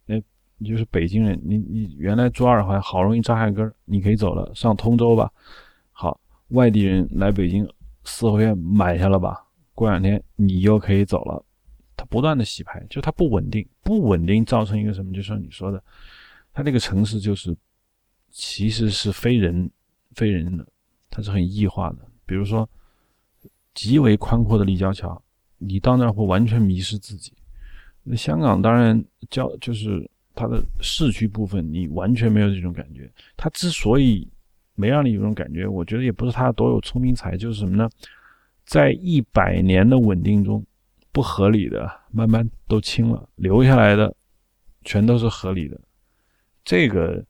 [0.06, 0.22] 哎，
[0.58, 5.30] 你就是北京人，你你原来住二环好容易扎下根你可以走了，上通州吧。
[5.92, 7.68] 好，外地人来北京
[8.04, 9.46] 四合院买下了吧。
[9.74, 11.44] 过两天你又可以走了，
[11.96, 15.12] 它不断的洗牌，就它不稳定，不稳定造成一个什么？
[15.12, 15.82] 就像你说的，
[16.52, 17.56] 它这个城市就是
[18.30, 19.70] 其实是非人
[20.12, 20.66] 非人的，
[21.10, 21.98] 它是很异化的。
[22.26, 22.68] 比如说
[23.74, 25.20] 极为宽阔的立交桥，
[25.58, 27.32] 你到那儿会完全迷失自己。
[28.04, 33.10] 那香港当然交就是它的市区部分，你完全没有这种感觉。
[33.36, 34.28] 它之所以
[34.74, 37.88] 没让你有种感觉，我觉得也不是它多有聪明才，就是什么呢？
[38.66, 40.64] 在一百年的稳定中，
[41.12, 44.14] 不合理的慢慢都清了，留下来的
[44.84, 45.80] 全都是合理的。
[46.64, 47.24] 这个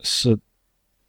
[0.00, 0.38] 是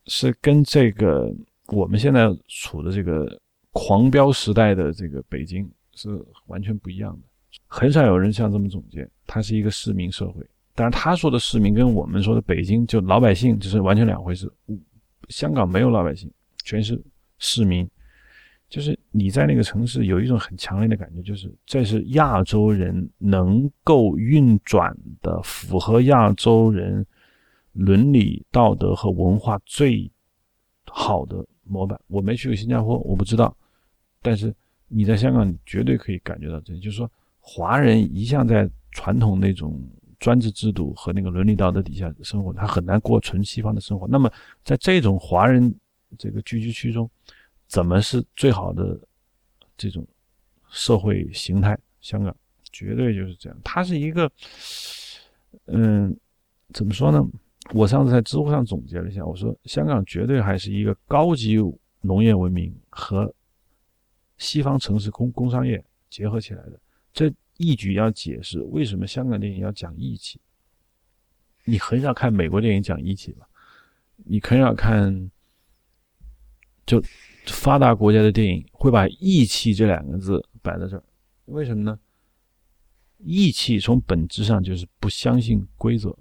[0.05, 1.33] 是跟这个
[1.67, 3.39] 我们现在处的这个
[3.71, 6.09] 狂飙时代的这个北京是
[6.47, 7.27] 完全不一样的。
[7.67, 10.45] 很少有人像这么总结，它是一个市民社会。
[10.75, 14.51] 但是他说的市民跟我们说的北京就老百姓这是完全两回事。
[15.29, 16.31] 香港没有老百姓，
[16.63, 17.01] 全是
[17.39, 17.89] 市民。
[18.69, 27.05] 就是你在那个城市有一种很强烈的感觉，就是这是亚洲人能够运转的、符合亚洲人
[27.71, 30.11] 伦理道德和文化最
[30.85, 31.97] 好的模板。
[32.07, 33.55] 我没去过新加坡，我不知道，
[34.21, 34.53] 但是
[34.89, 37.09] 你在香港，你绝对可以感觉到这，就是说
[37.49, 39.81] 华人一向在传统那种
[40.19, 44.05] 专制制度和那个伦理道德底下生活，他很难过纯西方的生活。
[44.05, 44.29] 那么
[44.65, 45.73] 在这种华人
[46.17, 47.09] 这个聚居区中，
[47.65, 48.99] 怎么是最好的
[49.77, 50.05] 这种
[50.69, 51.77] 社会形态？
[52.01, 52.35] 香港
[52.69, 53.57] 绝对就是这样。
[53.63, 54.29] 它是一个，
[55.67, 56.13] 嗯，
[56.73, 57.25] 怎么说呢？
[57.71, 61.57] 我上次在知乎上总结了一下，我说香港绝对还是一个高级
[62.01, 63.33] 农业文明和
[64.37, 66.77] 西方城市工工商业结合起来的。
[67.17, 70.39] 这一举要解释为什么香港电影要讲义气。
[71.65, 73.47] 你很少看美国电影讲义气吧？
[74.17, 75.31] 你很少看，
[76.85, 77.03] 就
[77.47, 81.03] 发达国家的电影会把义气这两个字摆在这儿，
[81.45, 81.97] 为什么呢？
[83.17, 86.15] 义气从本质上就是不相信规则。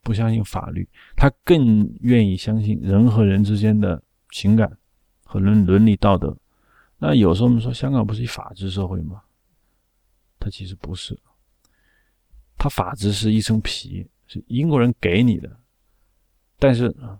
[0.00, 4.78] 不相信法律，他更愿意相信人和人之间的情感
[5.22, 6.34] 和伦伦理道德。
[6.96, 9.20] 那有时候我们说香港不是一法治社会吗？
[10.38, 11.18] 它其实不是，
[12.56, 15.58] 它法治是一层皮，是英国人给你的。
[16.58, 17.18] 但是啊，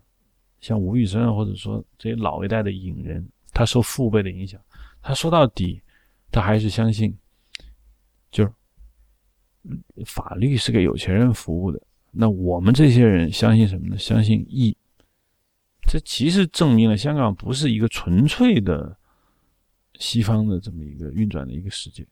[0.61, 4.61] 像吴宇森或者说这些老一代的影人，他受父辈的影响，
[5.01, 5.81] 他说到底，
[6.31, 7.17] 他还是相信，
[8.31, 8.53] 就是
[10.07, 11.81] 法律是给有钱人服务的。
[12.11, 13.99] 那我们这些人相信什么呢？
[13.99, 14.77] 相信义。
[15.87, 18.95] 这其实证明了香港不是一个纯粹的
[19.99, 22.07] 西方的这么一个运转的一个世界。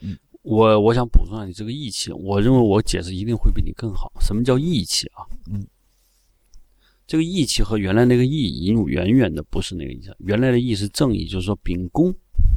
[0.00, 4.12] 嗯，我我想补充下你这个义气，我认为我解释一定会比你更好。
[4.20, 5.26] 什么叫义气啊？
[5.50, 5.66] 嗯，
[7.06, 10.14] 这个义气和原来那个义已经远远的不是那个意思。
[10.18, 12.14] 原来的义是正义，就是说秉公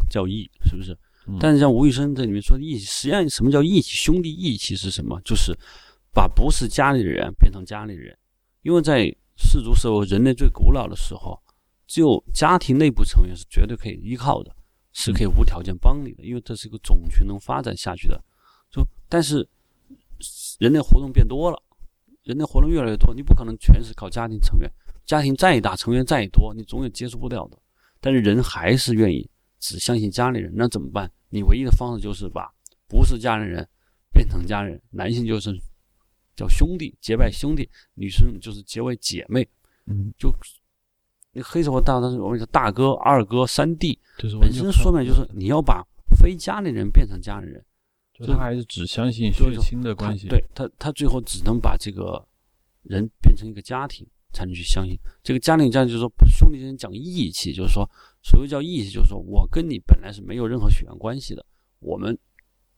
[0.09, 0.97] 叫义，是不是？
[1.39, 3.91] 但是像吴宇森这里面说的义气，实际上什么叫义气？
[3.95, 5.19] 兄弟义气是什么？
[5.23, 5.57] 就是。
[6.15, 8.17] 把不是家里的人变成家里人，
[8.61, 9.03] 因为在
[9.36, 11.38] 氏族社会，人类最古老的时候，
[11.88, 14.55] 只有家庭内部成员是绝对可以依靠的，
[14.96, 18.20] 是可以无条件帮你的，因为这是一个种群能发展下去的。
[18.72, 19.48] 就但是
[20.58, 21.62] 人类活动变多了，
[22.24, 24.72] 人类活动越来越多，你不可能全是靠家庭成员，
[25.06, 27.58] 家庭再大，成员再多，你总也接触不了的。
[28.00, 29.30] 但是人还是愿意
[29.60, 31.12] 只相信家里人，那怎么办？
[31.30, 32.50] 你唯一的方式就是把
[32.88, 33.68] 不是家里人
[34.12, 35.56] 变成家人，男性就是。
[36.38, 39.48] 叫兄弟结拜兄弟，女生就是结为姐妹，
[39.86, 40.30] 嗯，就
[41.36, 45.86] 那黑社会大当时我们说大哥、二哥、三弟，就是本身说明就是你要把
[46.17, 47.63] 非家里人变成家里人，
[48.13, 52.25] 就他还是只相信血亲的关系，对他他最后只能把这个
[52.83, 57.88] 人变成一个家庭，才能去相信这个家庭家庭就是说兄弟之间讲义气，就是说
[58.23, 61.45] 所谓叫义气，就是说我跟你本来是没有任何血缘关系的，
[61.79, 62.17] 我们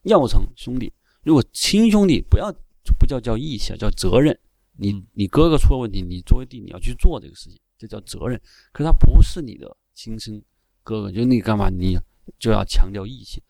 [0.04, 0.92] 要成兄弟，
[1.24, 2.54] 如果亲兄弟不要。
[2.98, 4.40] 不叫叫义气，叫责任。
[4.78, 8.40] 你你哥哥出了问题，你作为弟你要去做这个事情，这叫责任。
[8.72, 10.42] 可是他不是你的亲生
[10.84, 11.70] 哥哥，就你干嘛？
[11.70, 11.98] 你
[12.40, 13.42] 就要强调义气。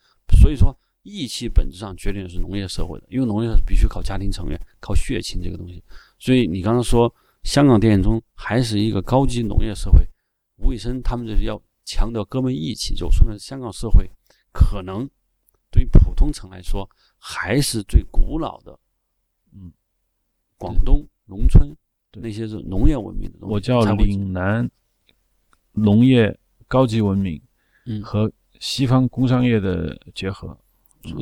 [0.41, 5.84] 所以说，义气本质上决定的是农业社会的，因为农业必须靠家庭成员，靠血亲这个东西。
[6.19, 7.13] 所以你刚刚说
[7.43, 10.05] 香港电影中还是一个高级农业社会，
[10.57, 14.09] 吴宇森他们就是要强调哥们义气，就说明香港社会
[14.51, 15.09] 可能
[15.71, 18.78] 对于普通城来说还是最古老的。
[19.53, 19.71] 嗯，
[20.57, 21.75] 广东农村
[22.13, 24.67] 那些是农业文明的东西，我叫岭南
[25.73, 26.36] 农业
[26.67, 27.39] 高级文明，
[27.86, 30.57] 嗯，和西方工商业的结合，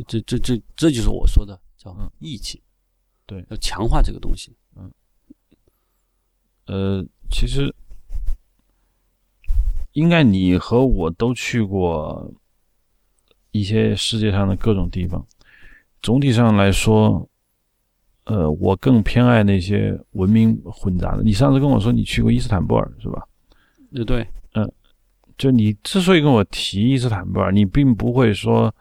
[0.08, 2.62] 这这这这就是我说的叫义气，
[3.26, 4.92] 对，要强化这个东西，嗯，
[6.68, 7.74] 呃，其实
[9.94, 12.32] 应该你和我都去过
[13.52, 15.28] 一些世界上的各种地方，
[16.02, 17.28] 总体上来说。
[18.26, 21.24] 呃，我更偏爱那些文明混杂的。
[21.24, 23.22] 你上次跟我说你去过伊斯坦布尔，是吧？
[23.94, 24.72] 呃，对，嗯，
[25.38, 28.74] 就你之所以跟我提伊斯坦布尔，你并不会说，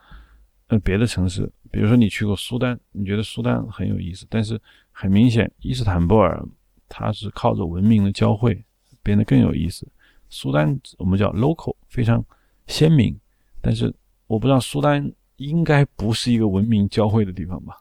[0.69, 6.43] 呃，别的城市，比如说你去过苏丹，你觉得苏丹很有意思，但是很明显，伊斯坦布尔
[6.89, 8.65] 它是靠着文明的交汇
[9.03, 9.87] 变得更有意思。
[10.31, 12.25] 苏丹我们叫 local，非常
[12.67, 13.15] 鲜明，
[13.61, 13.95] 但是
[14.27, 17.77] 我不知道苏丹应该不是一个文明交汇的地方吧？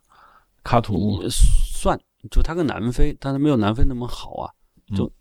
[0.63, 1.99] 卡土木算，
[2.31, 4.49] 就它跟南非，但是没有南非那么好啊。
[4.95, 5.11] 就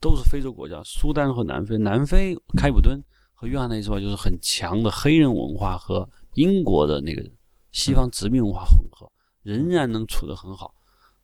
[0.00, 7.24] 都是非洲国家，苏丹和南非，南非开普敦和约翰内斯堡就是很强的黑人文化和英国的那个
[7.72, 9.10] 西方殖民文化混合，
[9.42, 10.74] 仍然能处得很好。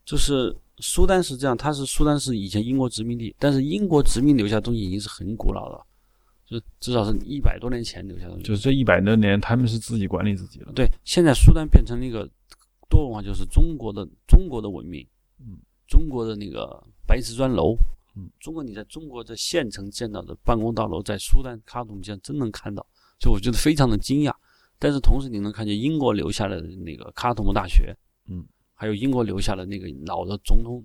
[0.05, 5.85] 就是苏丹是这样，它是苏丹是以前英国殖民地，但是英国殖民留下的东西已经是很古老了，
[6.47, 8.41] 就至少是一百多年前留下的。
[8.43, 10.73] 就是这一百多年，他们是自己管理自己的。
[10.73, 12.29] 对，现在苏丹变成了一个。
[12.93, 15.07] 多文化就是中国的中国的文明，
[15.39, 15.57] 嗯，
[15.89, 17.75] 中国的那个白瓷砖楼，
[18.15, 22.87] 嗯，中国你在中国的县城见到的办公大楼，在苏丹喀土竟然真能看到，
[23.19, 24.35] 所以我觉得非常的惊讶。
[24.79, 27.97] 但是同时你能看见英国留下来的那个喀土穆大学，
[28.29, 30.85] 嗯，还有英国留下的那个老的总统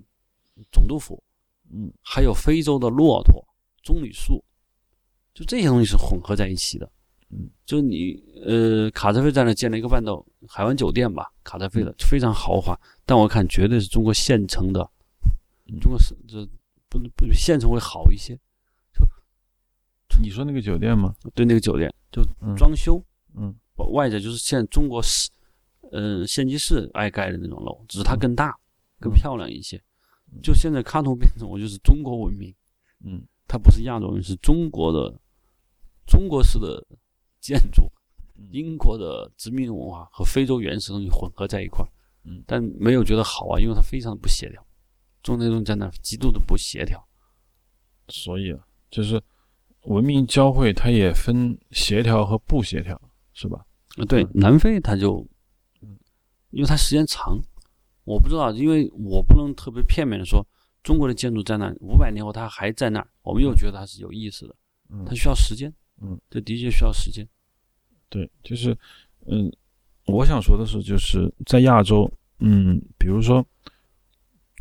[0.71, 1.21] 总督府，
[1.69, 3.45] 嗯，还有非洲的骆驼、
[3.83, 4.41] 棕榈树，
[5.33, 6.89] 就这些东西是混合在一起的。
[7.29, 14.81] 嗯，就你呃，卡扎菲在那建了一个半岛海湾酒店吧，卡扎菲的非常豪华，但我看绝对是中国县城的
[15.65, 16.45] 嗯中国是这
[16.87, 18.39] 不不比县城会好一些。
[20.07, 21.13] 就你说那个酒店吗？
[21.35, 23.03] 对那个酒店就嗯装修，
[23.35, 23.53] 嗯
[23.93, 25.29] 外在就是现在中国市，
[25.91, 28.57] 呃，县级市爱盖的那种楼，只是它更大、
[29.01, 29.77] 更嗯漂亮一些。
[30.41, 32.55] 就现在卡通变成我就是中国文明，
[33.03, 35.19] 嗯它不是亚洲文明，是中国的
[36.05, 36.81] 中国式的
[37.47, 37.89] 建筑，
[38.35, 38.47] 嗯。
[38.51, 41.89] 英国的殖民文化和非洲原始东西混合在一块儿，
[42.25, 42.43] 嗯。
[42.45, 44.65] 但没有觉得好啊，因为它非常的不协调，
[45.23, 47.01] 中间东西在那极度的不协调。
[48.09, 49.21] 所以啊，就是
[49.83, 52.99] 文明交汇，它也分协调和不协调，
[53.33, 53.65] 是吧？
[53.97, 55.25] 啊，对嗯，南非它就，
[56.51, 57.37] 因为它时间长，
[58.03, 60.45] 我不知道，因为我不能特别片面的说
[60.83, 64.55] 中国的建筑在那五百年后它还在那儿，我们又觉得它是有意思的，
[64.89, 65.03] 嗯。
[65.05, 67.27] 它需要时间，嗯，这的确需要时间，
[68.09, 68.77] 对，就是，
[69.25, 69.51] 嗯，
[70.05, 73.45] 我想说的是，就是在亚洲，嗯，比如说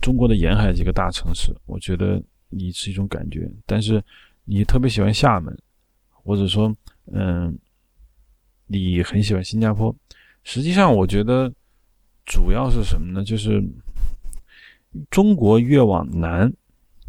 [0.01, 4.03] 中国的沿海几个大城市，我觉得你是一种感觉，但是
[4.45, 5.57] 你特别喜欢厦门，
[6.11, 6.75] 或者说，
[7.13, 7.57] 嗯，
[8.67, 9.95] 你很喜欢新加坡，
[10.43, 11.53] 实际上我觉得
[12.25, 13.25] 主要是什么呢？
[13.25, 13.63] 就是
[15.11, 16.53] 中国越往南，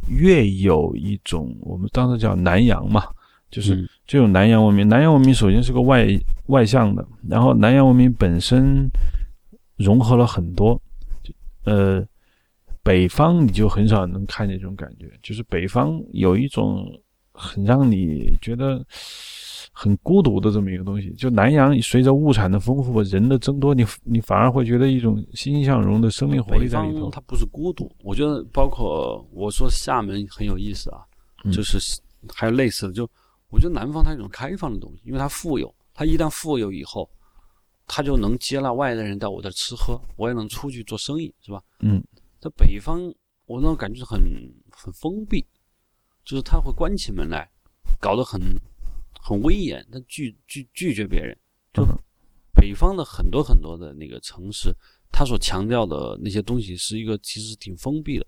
[0.07, 3.07] 越有一种我们当时叫南洋嘛，
[3.49, 6.07] 就是这种南洋文明，南洋文明首先是个外
[6.45, 8.89] 外向的，然后南洋文明本身
[9.75, 10.81] 融合了很多，
[11.65, 12.01] 呃，
[12.81, 16.87] 北方你就很少能看见这种感觉，就是北方有一种
[17.33, 18.81] 很让你觉得
[19.73, 21.11] 很孤独的这么一个东西。
[21.17, 27.09] 就南洋随着物产的丰富，人的增多，你你反而会觉得一种欣欣向荣的生命活力在里头。
[27.09, 31.01] 它不是孤独，我觉得包括我说厦门很有意思啊，
[31.43, 31.77] 嗯就是
[32.33, 33.07] 还有类似的，就
[33.49, 37.09] 我觉得南方它有一种开放的东西，因为它富有，它一旦富有以后，
[37.85, 41.61] 它就能接纳外来人到我这儿吃喝，我也能出去做生意，是吧？
[41.79, 42.03] 嗯
[42.39, 43.01] 在北方，
[43.45, 44.21] 我那种感觉是很
[44.69, 45.45] 很封闭，
[46.23, 47.49] 就是他会关起门来，
[47.99, 48.39] 搞得很
[49.19, 51.35] 很威严，他拒拒拒绝别人。
[51.73, 51.97] 就嗯
[52.53, 54.75] 北方的很多很多的那个城市，
[55.11, 58.25] 他所强调的那些东西是一个其实挺封闭的，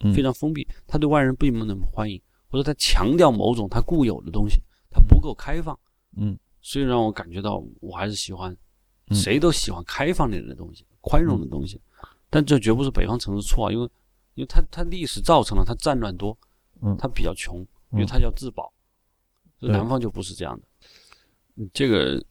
[0.00, 2.20] 嗯非常封闭，他对外人并不那么欢迎，
[2.52, 5.76] 或者他强调某种他固有的东西，他不够开放，
[6.18, 6.38] 嗯。
[6.60, 8.54] 所以让我感觉到我还是喜欢，
[9.08, 9.16] 嗯。
[9.16, 11.80] 谁都喜欢开放一点的东西，宽容的东西，
[12.28, 13.84] 但这绝不是北方城市错啊，因为
[14.34, 16.36] 因为它它历史造成了它战乱多，
[16.82, 16.94] 嗯。
[16.98, 17.58] 它比较穷，
[17.92, 18.06] 因为嗯。
[18.06, 18.70] 它要自保，
[19.60, 20.66] 南方就不是这样的，
[21.56, 22.22] 嗯这个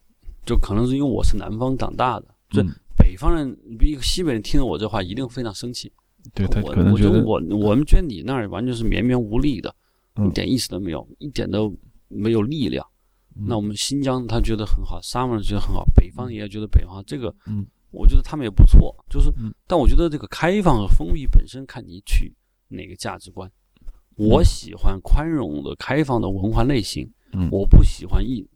[0.46, 5.92] 就可能是因为我是南方长大的，这嗯，北方人，比一个西北人听了我这话一定非常生气，
[6.34, 9.74] 对他我可能觉得我觉得我我们觉得你那儿完全是绵绵无力的，嗯
[10.16, 11.74] 一点意思都没有，一点都
[12.08, 12.86] 没有力量。
[13.36, 13.44] 嗯。
[13.46, 22.34] 那我们新疆他觉得很好，沙漠人觉得很好，北方也觉得北方这个，嗯，我觉得他们也不错，就是嗯，但我觉得这个开放和封闭本身看你取
[22.68, 23.50] 哪个价值观。
[24.16, 27.48] 我喜欢宽容的、开放的文化类型，嗯。
[27.50, 28.46] 我不喜欢一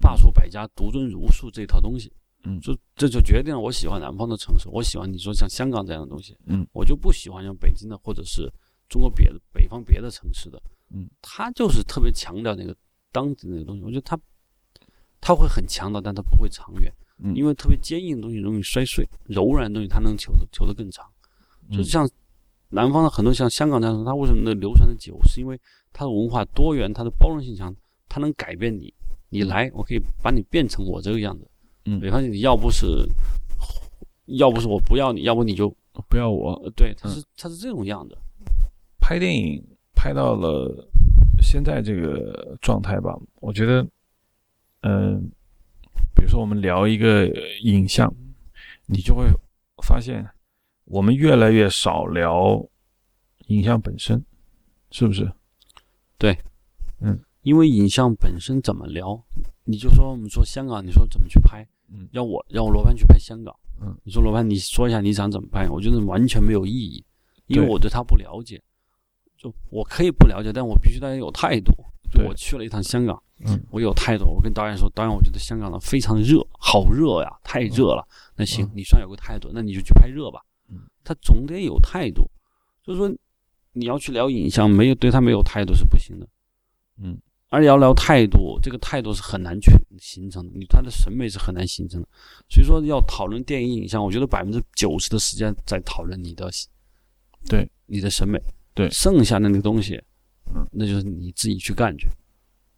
[0.00, 2.10] 罢黜百家、独尊儒术这套东西。
[2.44, 2.58] 嗯。
[2.60, 8.50] 就这就决定了我喜欢南方的城市，我喜欢你说像香港这样的东西，嗯，我就不喜欢像北京的或者是
[8.90, 10.60] 中国别的北方别的城市的，
[10.90, 12.76] 嗯，他就是特别强调那个
[13.12, 14.18] 当地那个东西，我觉得他
[15.20, 17.34] 他会很强调，但他不会长远，嗯。
[17.34, 21.06] 因为特别坚硬的东西容易摔碎，柔软的东西它能求的求得更长，
[21.68, 21.78] 嗯。
[21.78, 22.06] 就是像
[22.70, 25.58] 南方的很多像香港这样的，它为什么能流传的久，是因为
[25.92, 27.74] 它的文化多元，它的包容性强，
[28.08, 28.92] 它能改变你，
[29.28, 31.48] 你来我可以把你变成我这个样子。
[31.84, 32.00] 嗯。
[32.00, 33.06] 北方你要不是，
[34.26, 35.72] 要不是我不要你，要不你就
[36.08, 36.54] 不要我。
[36.64, 38.16] 呃，对，他是他是这种样的，
[39.10, 39.60] 拍电影
[39.92, 40.88] 拍到了
[41.42, 43.84] 现在这个状态吧，我觉得，
[44.82, 45.28] 嗯、
[46.14, 47.26] 比如说我们聊一个
[47.64, 48.08] 影像，
[48.86, 49.26] 你就会
[49.82, 50.24] 发现，
[50.84, 52.64] 我们越来越少聊
[53.48, 54.24] 影像本身，
[54.92, 55.28] 是不是？
[56.16, 56.38] 对，
[57.00, 57.18] 嗯。
[57.42, 59.20] 因为影像本身怎么聊，
[59.64, 62.08] 你就说我们说香港，你说怎么去拍，嗯。
[62.12, 67.04] 让我让我罗盘去拍香港，嗯，你说罗盘你说一下你想怎么拍，我觉得完全没有意义，
[67.48, 68.62] 因为我对他不了解，
[69.40, 71.72] 就我可以不了解，但我必须大家有态度。
[72.12, 78.06] 就我去了一趟香港，嗯我有态度，我跟导演说，导演，我觉得香港的非常热，好热呀，太热了。
[78.36, 80.40] 那行嗯，你算有个态度，那你就去拍热吧。
[80.68, 82.28] 嗯，他总得有态度，
[82.84, 83.08] 就是说
[83.72, 86.28] 你要去聊影像，没有对他没有态度是不行的。
[86.98, 87.16] 嗯，
[87.48, 92.08] 而要聊态度，这个态度是很难去形成的，你他的审美是很难形成的。
[92.48, 96.50] 所以说要讨论电影影像，我觉得百分之九十的时间在讨论你的
[97.48, 98.36] 对你的审美，
[98.80, 100.02] 对剩下的那个东西，
[100.54, 102.08] 嗯，那就是你自己去干去。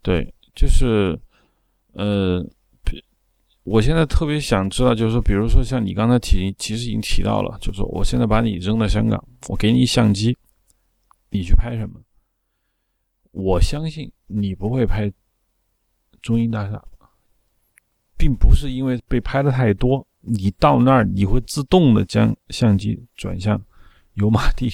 [0.02, 1.16] 对，就是，
[1.92, 2.42] 呃，
[2.84, 3.00] 比
[3.62, 10.36] 我现在特别想知道，就是说，比如说像你刚才提，其实已经提到了，就是说，我现在把你扔到香港，我给你相机，
[11.30, 12.00] 你去拍什么？
[13.30, 15.12] 我相信你不会拍
[16.20, 16.84] 中英大厦，
[18.18, 23.64] 并不是因为被拍的太多，你到那儿你会自动的将相机转向
[24.14, 24.68] 油麻地，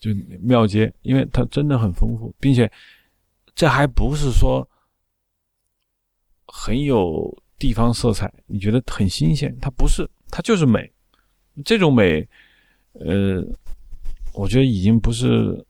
[0.00, 0.10] 就
[0.40, 2.68] 庙街，因为它真的很丰富，并且
[3.54, 4.68] 这还不是说
[6.46, 7.32] 很有。
[7.60, 9.54] 地方色彩，你觉得很新鲜？
[9.60, 10.90] 它不是，它就是美。
[11.62, 12.26] 这种美，
[12.94, 13.44] 呃，
[14.32, 15.62] 我觉得已经不是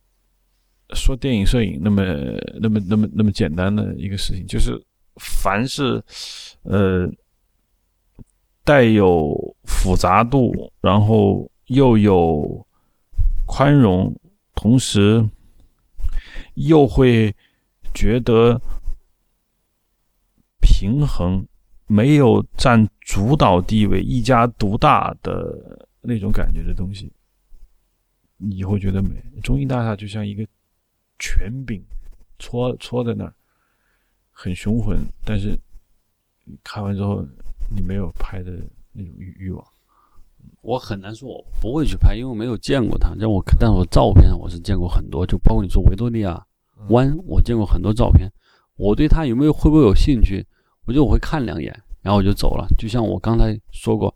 [0.94, 2.04] 说电影摄影那么、
[2.60, 4.46] 那么、那么、那么简单的一个事情。
[4.46, 4.80] 就是
[5.16, 6.00] 凡是
[6.62, 7.10] 呃
[8.62, 9.34] 带有
[9.64, 12.64] 复杂度，然后又有
[13.46, 14.16] 宽容，
[14.60, 15.26] 同时
[16.54, 17.34] 又会
[17.94, 18.60] 觉得
[20.60, 21.46] 平衡。
[21.92, 27.12] 没有占主导地位、一家独大的那种感觉的东西，
[28.36, 29.20] 你会觉得美。
[29.42, 30.46] 中英大厦就像一个
[31.18, 31.82] 权柄，
[32.38, 33.34] 戳戳在那儿，
[34.30, 35.04] 很雄浑。
[35.24, 35.58] 但是
[36.62, 37.26] 看完之后，
[37.74, 38.52] 你没有拍的
[38.92, 39.66] 那种欲欲望。
[40.62, 43.14] 我很难说，我不会去拍，因为我没有见过它。
[43.18, 46.42] 但我，但是我照片我是见过很多，就包括你说维多利亚
[46.88, 48.30] 湾，我见过很多照片。
[48.76, 50.46] 我对它有没有会不会有兴趣？
[50.86, 51.70] 我就我会看两眼，
[52.02, 52.66] 然后我就走了。
[52.78, 54.14] 就像我刚才说过，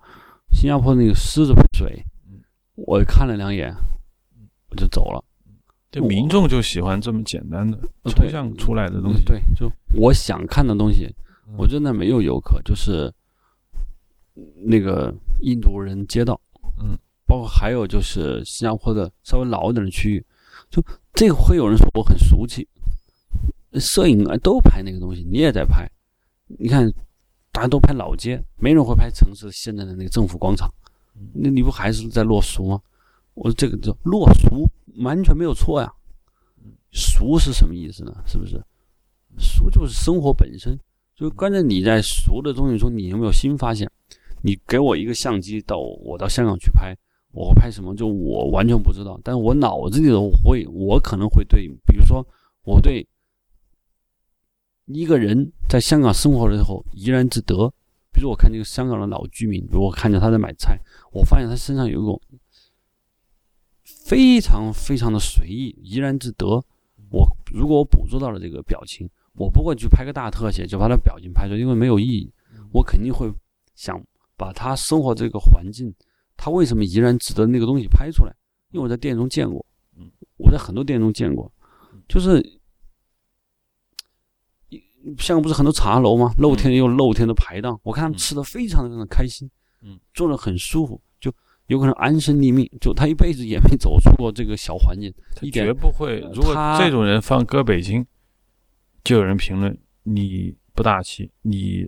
[0.51, 2.03] 新加坡那个狮子水，
[2.75, 3.75] 我看了两眼，
[4.71, 5.23] 我就走了。
[5.91, 9.23] 这民众就喜欢这么简单的抽象出来的东西。
[9.25, 11.09] 对，就我想看的东西，
[11.57, 13.13] 我觉得那没有游客，就是
[14.65, 16.41] 那个印度人街道，
[16.81, 20.25] 嗯，包括还有就是新加坡的稍微老一点的区域，
[20.71, 20.83] 就
[21.13, 22.69] 这个会有人说我很俗气，
[23.81, 25.91] 摄影啊都拍那个东西，你也在拍。
[26.47, 26.91] 你看，
[27.51, 30.73] 大家都拍老街，没人会拍城市现在的那个政府广场。
[31.33, 32.81] 那你不还是在落俗吗？
[33.35, 34.69] 我说这个叫落俗，
[35.03, 35.93] 完全没有错呀。
[36.93, 38.15] 俗是什么意思呢？
[38.27, 38.63] 是不是？
[39.39, 40.79] 俗就是生活本身。
[41.17, 43.91] 就关键你在俗的东西中，你有没有新发现？
[44.45, 46.95] 你给我一个相机，到我到香港去拍，
[47.33, 47.95] 我会拍什么？
[47.97, 49.19] 就我完全不知道。
[49.25, 52.25] 但是我脑子里头会，我可能会对，比如说
[52.63, 53.09] 我对。
[54.87, 57.73] 一个人在香港生活的时候怡然自得，
[58.13, 60.79] 比如我看这个香港的老居民，比如我看见他在买菜，
[61.11, 62.21] 我发现他身上有一种
[63.83, 66.63] 非常非常的随意、怡然自得。
[67.09, 72.31] 我如果我捕捉到了这个表情，我不会去拍个大特写就把他表情拍出来，因为没有意义。
[72.71, 73.33] 我肯定会
[73.75, 73.99] 想
[74.37, 75.95] 把他生活这个环境，
[76.37, 78.35] 他为什么怡然自得那个东西拍出来，
[78.71, 79.65] 因为我在电影中见过，
[80.37, 81.53] 我在很多电影中见过，
[82.09, 82.61] 就是。
[85.19, 86.33] 像不是很多茶楼吗？
[86.39, 89.47] 露天有露天的排档，我看他们吃的非常的开心，
[89.83, 91.31] 嗯，做的很舒服，就
[91.67, 92.67] 有可能安身立命。
[92.81, 95.13] 就他一辈子也没走出过这个小环境，
[95.43, 96.21] 一点绝不会。
[96.33, 98.03] 如果这种人放搁北京，
[99.05, 101.87] 就有人评论你不大气，你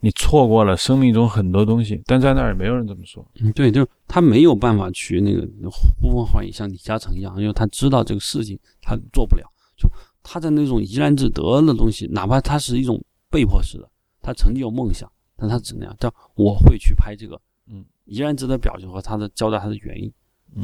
[0.00, 2.02] 你错过了生命中很多东西。
[2.06, 3.26] 但在那儿也没有人这么说。
[3.40, 9.46] 嗯，对，就是他没有办法去那个呼风唤雨，像李嘉诚一样，因为他知道这个事情他做不了，
[9.76, 9.88] 就。
[10.22, 13.90] 他的那种怡然自得的东西，哪怕他是一种被迫式的，
[14.20, 15.96] 他曾经有梦想，但他只能样？
[15.98, 20.12] 但我会去拍这个，嗯，怡然自得表情和他的交代他的原因。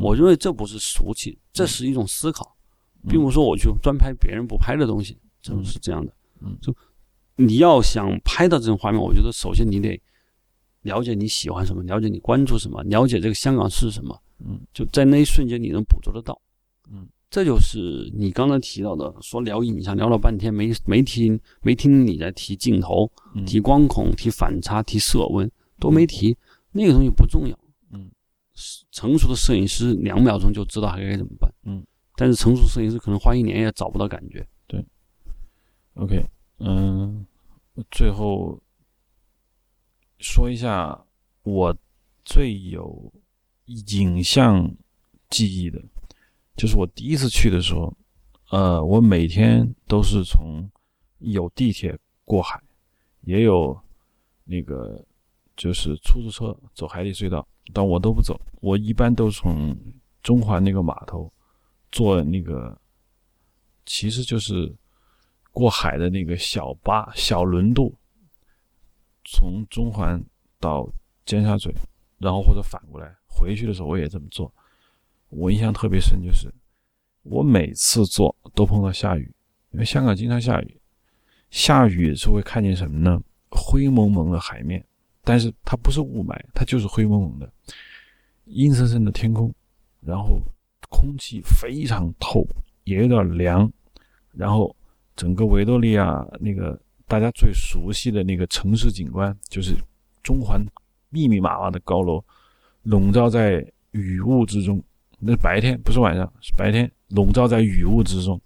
[0.03, 2.55] 我认为这不是俗气，这是一种思考，
[3.09, 6.13] 并不是说我去专拍别人不拍的东西，这是这样的。
[6.43, 6.71] 嗯，就
[7.37, 10.01] 你要想拍到这种画面，我觉得首先你得
[10.83, 14.21] 了解你喜欢什么，了解你关注什么，了解这个香港是什么。
[14.39, 16.41] 嗯，就在那一瞬间你能捕捉得到。
[16.91, 17.09] 嗯。
[17.29, 23.11] 这就是你刚才提到的，说聊影像聊了半天，没没听没听你在提镜头、
[23.45, 25.51] 提光孔、提反差、提色温，
[25.81, 26.35] 都没提
[26.71, 27.59] 那个东西不重要。
[27.91, 28.09] 嗯，
[28.93, 31.53] 成熟的摄影师两秒钟就知道还该怎么办。
[31.65, 31.85] 嗯，
[32.15, 34.47] 但是成熟摄影师可能花一年也找不到感觉。
[34.69, 34.83] 对
[35.95, 36.25] ，OK，
[36.59, 37.27] 嗯，
[37.91, 38.61] 最后
[40.19, 41.05] 说一下
[41.43, 41.77] 我
[42.25, 43.13] 最有
[43.87, 44.75] 影像
[45.29, 45.83] 记忆的。
[46.57, 47.95] 就是我第一次去的时候，
[48.51, 50.67] 呃，我每天都是从
[51.19, 52.59] 有地铁过海，
[53.23, 53.79] 也有
[54.45, 55.05] 那个
[55.55, 58.41] 就是出租车走海底隧道，但我都不走。
[58.63, 59.77] 我一般都从
[60.23, 61.31] 中环那个码头
[61.93, 62.81] 坐那个，
[63.85, 64.75] 其实就是
[65.57, 67.95] 过海的那个小巴小轮渡，
[69.25, 70.23] 从中环
[70.61, 70.87] 到
[71.25, 71.75] 尖沙咀，
[72.19, 74.53] 然后或者反过来回去的时候，我也这么做。
[75.31, 76.53] 我印象特别深，就是
[77.23, 79.35] 我每次坐都碰到下雨，
[79.71, 80.79] 因为香港经常下雨。
[81.49, 83.19] 下雨是会看见什么呢？
[83.49, 84.85] 灰蒙蒙的海面，
[85.23, 87.51] 但是它不是雾霾，它就是灰蒙蒙的，
[88.45, 89.51] 阴森森的天空，
[90.03, 90.39] 然后
[90.91, 92.47] 空气非常透，
[92.85, 93.73] 也有点凉，
[94.33, 94.77] 然后
[95.17, 96.79] 整个维多利亚那个
[97.09, 99.75] 大家最熟悉的那个城市景观，就是
[100.23, 100.65] 中环
[101.09, 102.23] 密密麻麻的高楼，
[102.83, 104.83] 笼罩在雨雾之中。
[105.19, 108.39] 那白天，不是晚上，是白天，笼罩在雨雾之中。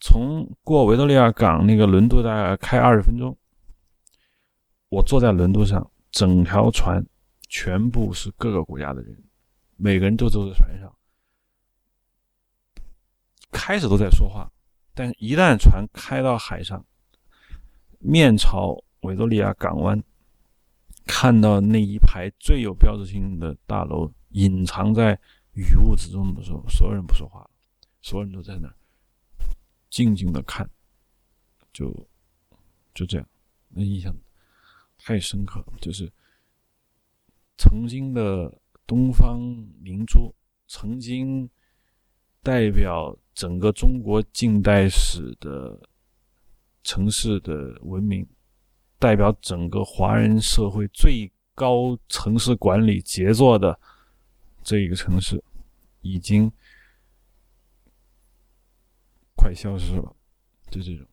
[0.00, 3.34] 从过维多利亚港那个轮渡大概开二十分钟，
[4.88, 7.06] 我坐在轮渡上，整条船
[7.48, 9.16] 全部是各个国家的人，
[9.76, 10.92] 每个人都坐在船上，
[13.52, 14.50] 开始都在说话，
[14.94, 16.84] 但一旦船开到海上，
[17.98, 20.02] 面朝维多利亚港湾，
[21.04, 25.18] 看到那一排最有标志性的大楼隐藏在
[25.52, 27.48] 雨雾之中的时候，所有人不说话，
[28.00, 28.74] 所有人都在那儿。
[29.90, 30.68] 静静的看，
[31.72, 31.92] 就
[32.94, 33.28] 就这样，
[33.68, 34.14] 那印象
[34.98, 35.72] 太深刻了。
[35.80, 36.12] 就是
[37.56, 38.52] 曾经的
[38.86, 39.40] 东方
[39.80, 40.34] 明珠，
[40.66, 41.48] 曾经
[42.42, 45.80] 代表整个中国近代史的
[46.82, 48.26] 城市的文明，
[48.98, 53.78] 代表整个华人社会最高城市管理杰作的
[54.62, 55.42] 这一个城市，
[56.00, 56.50] 已经。
[59.36, 60.16] 快消失了，
[60.70, 61.06] 就这种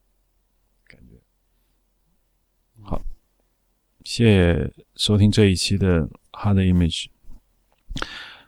[0.86, 1.20] 感觉。
[2.82, 3.02] 好，
[4.06, 7.08] 谢谢收听这一期的 Hard Image。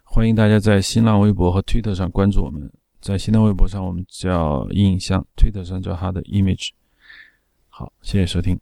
[0.06, 2.72] 欢迎大家在新浪微博和推特上关注我们。
[3.04, 6.70] 在新浪微博上，我们叫印象；推特上叫它的 Image。
[7.68, 8.58] 好，谢谢收听。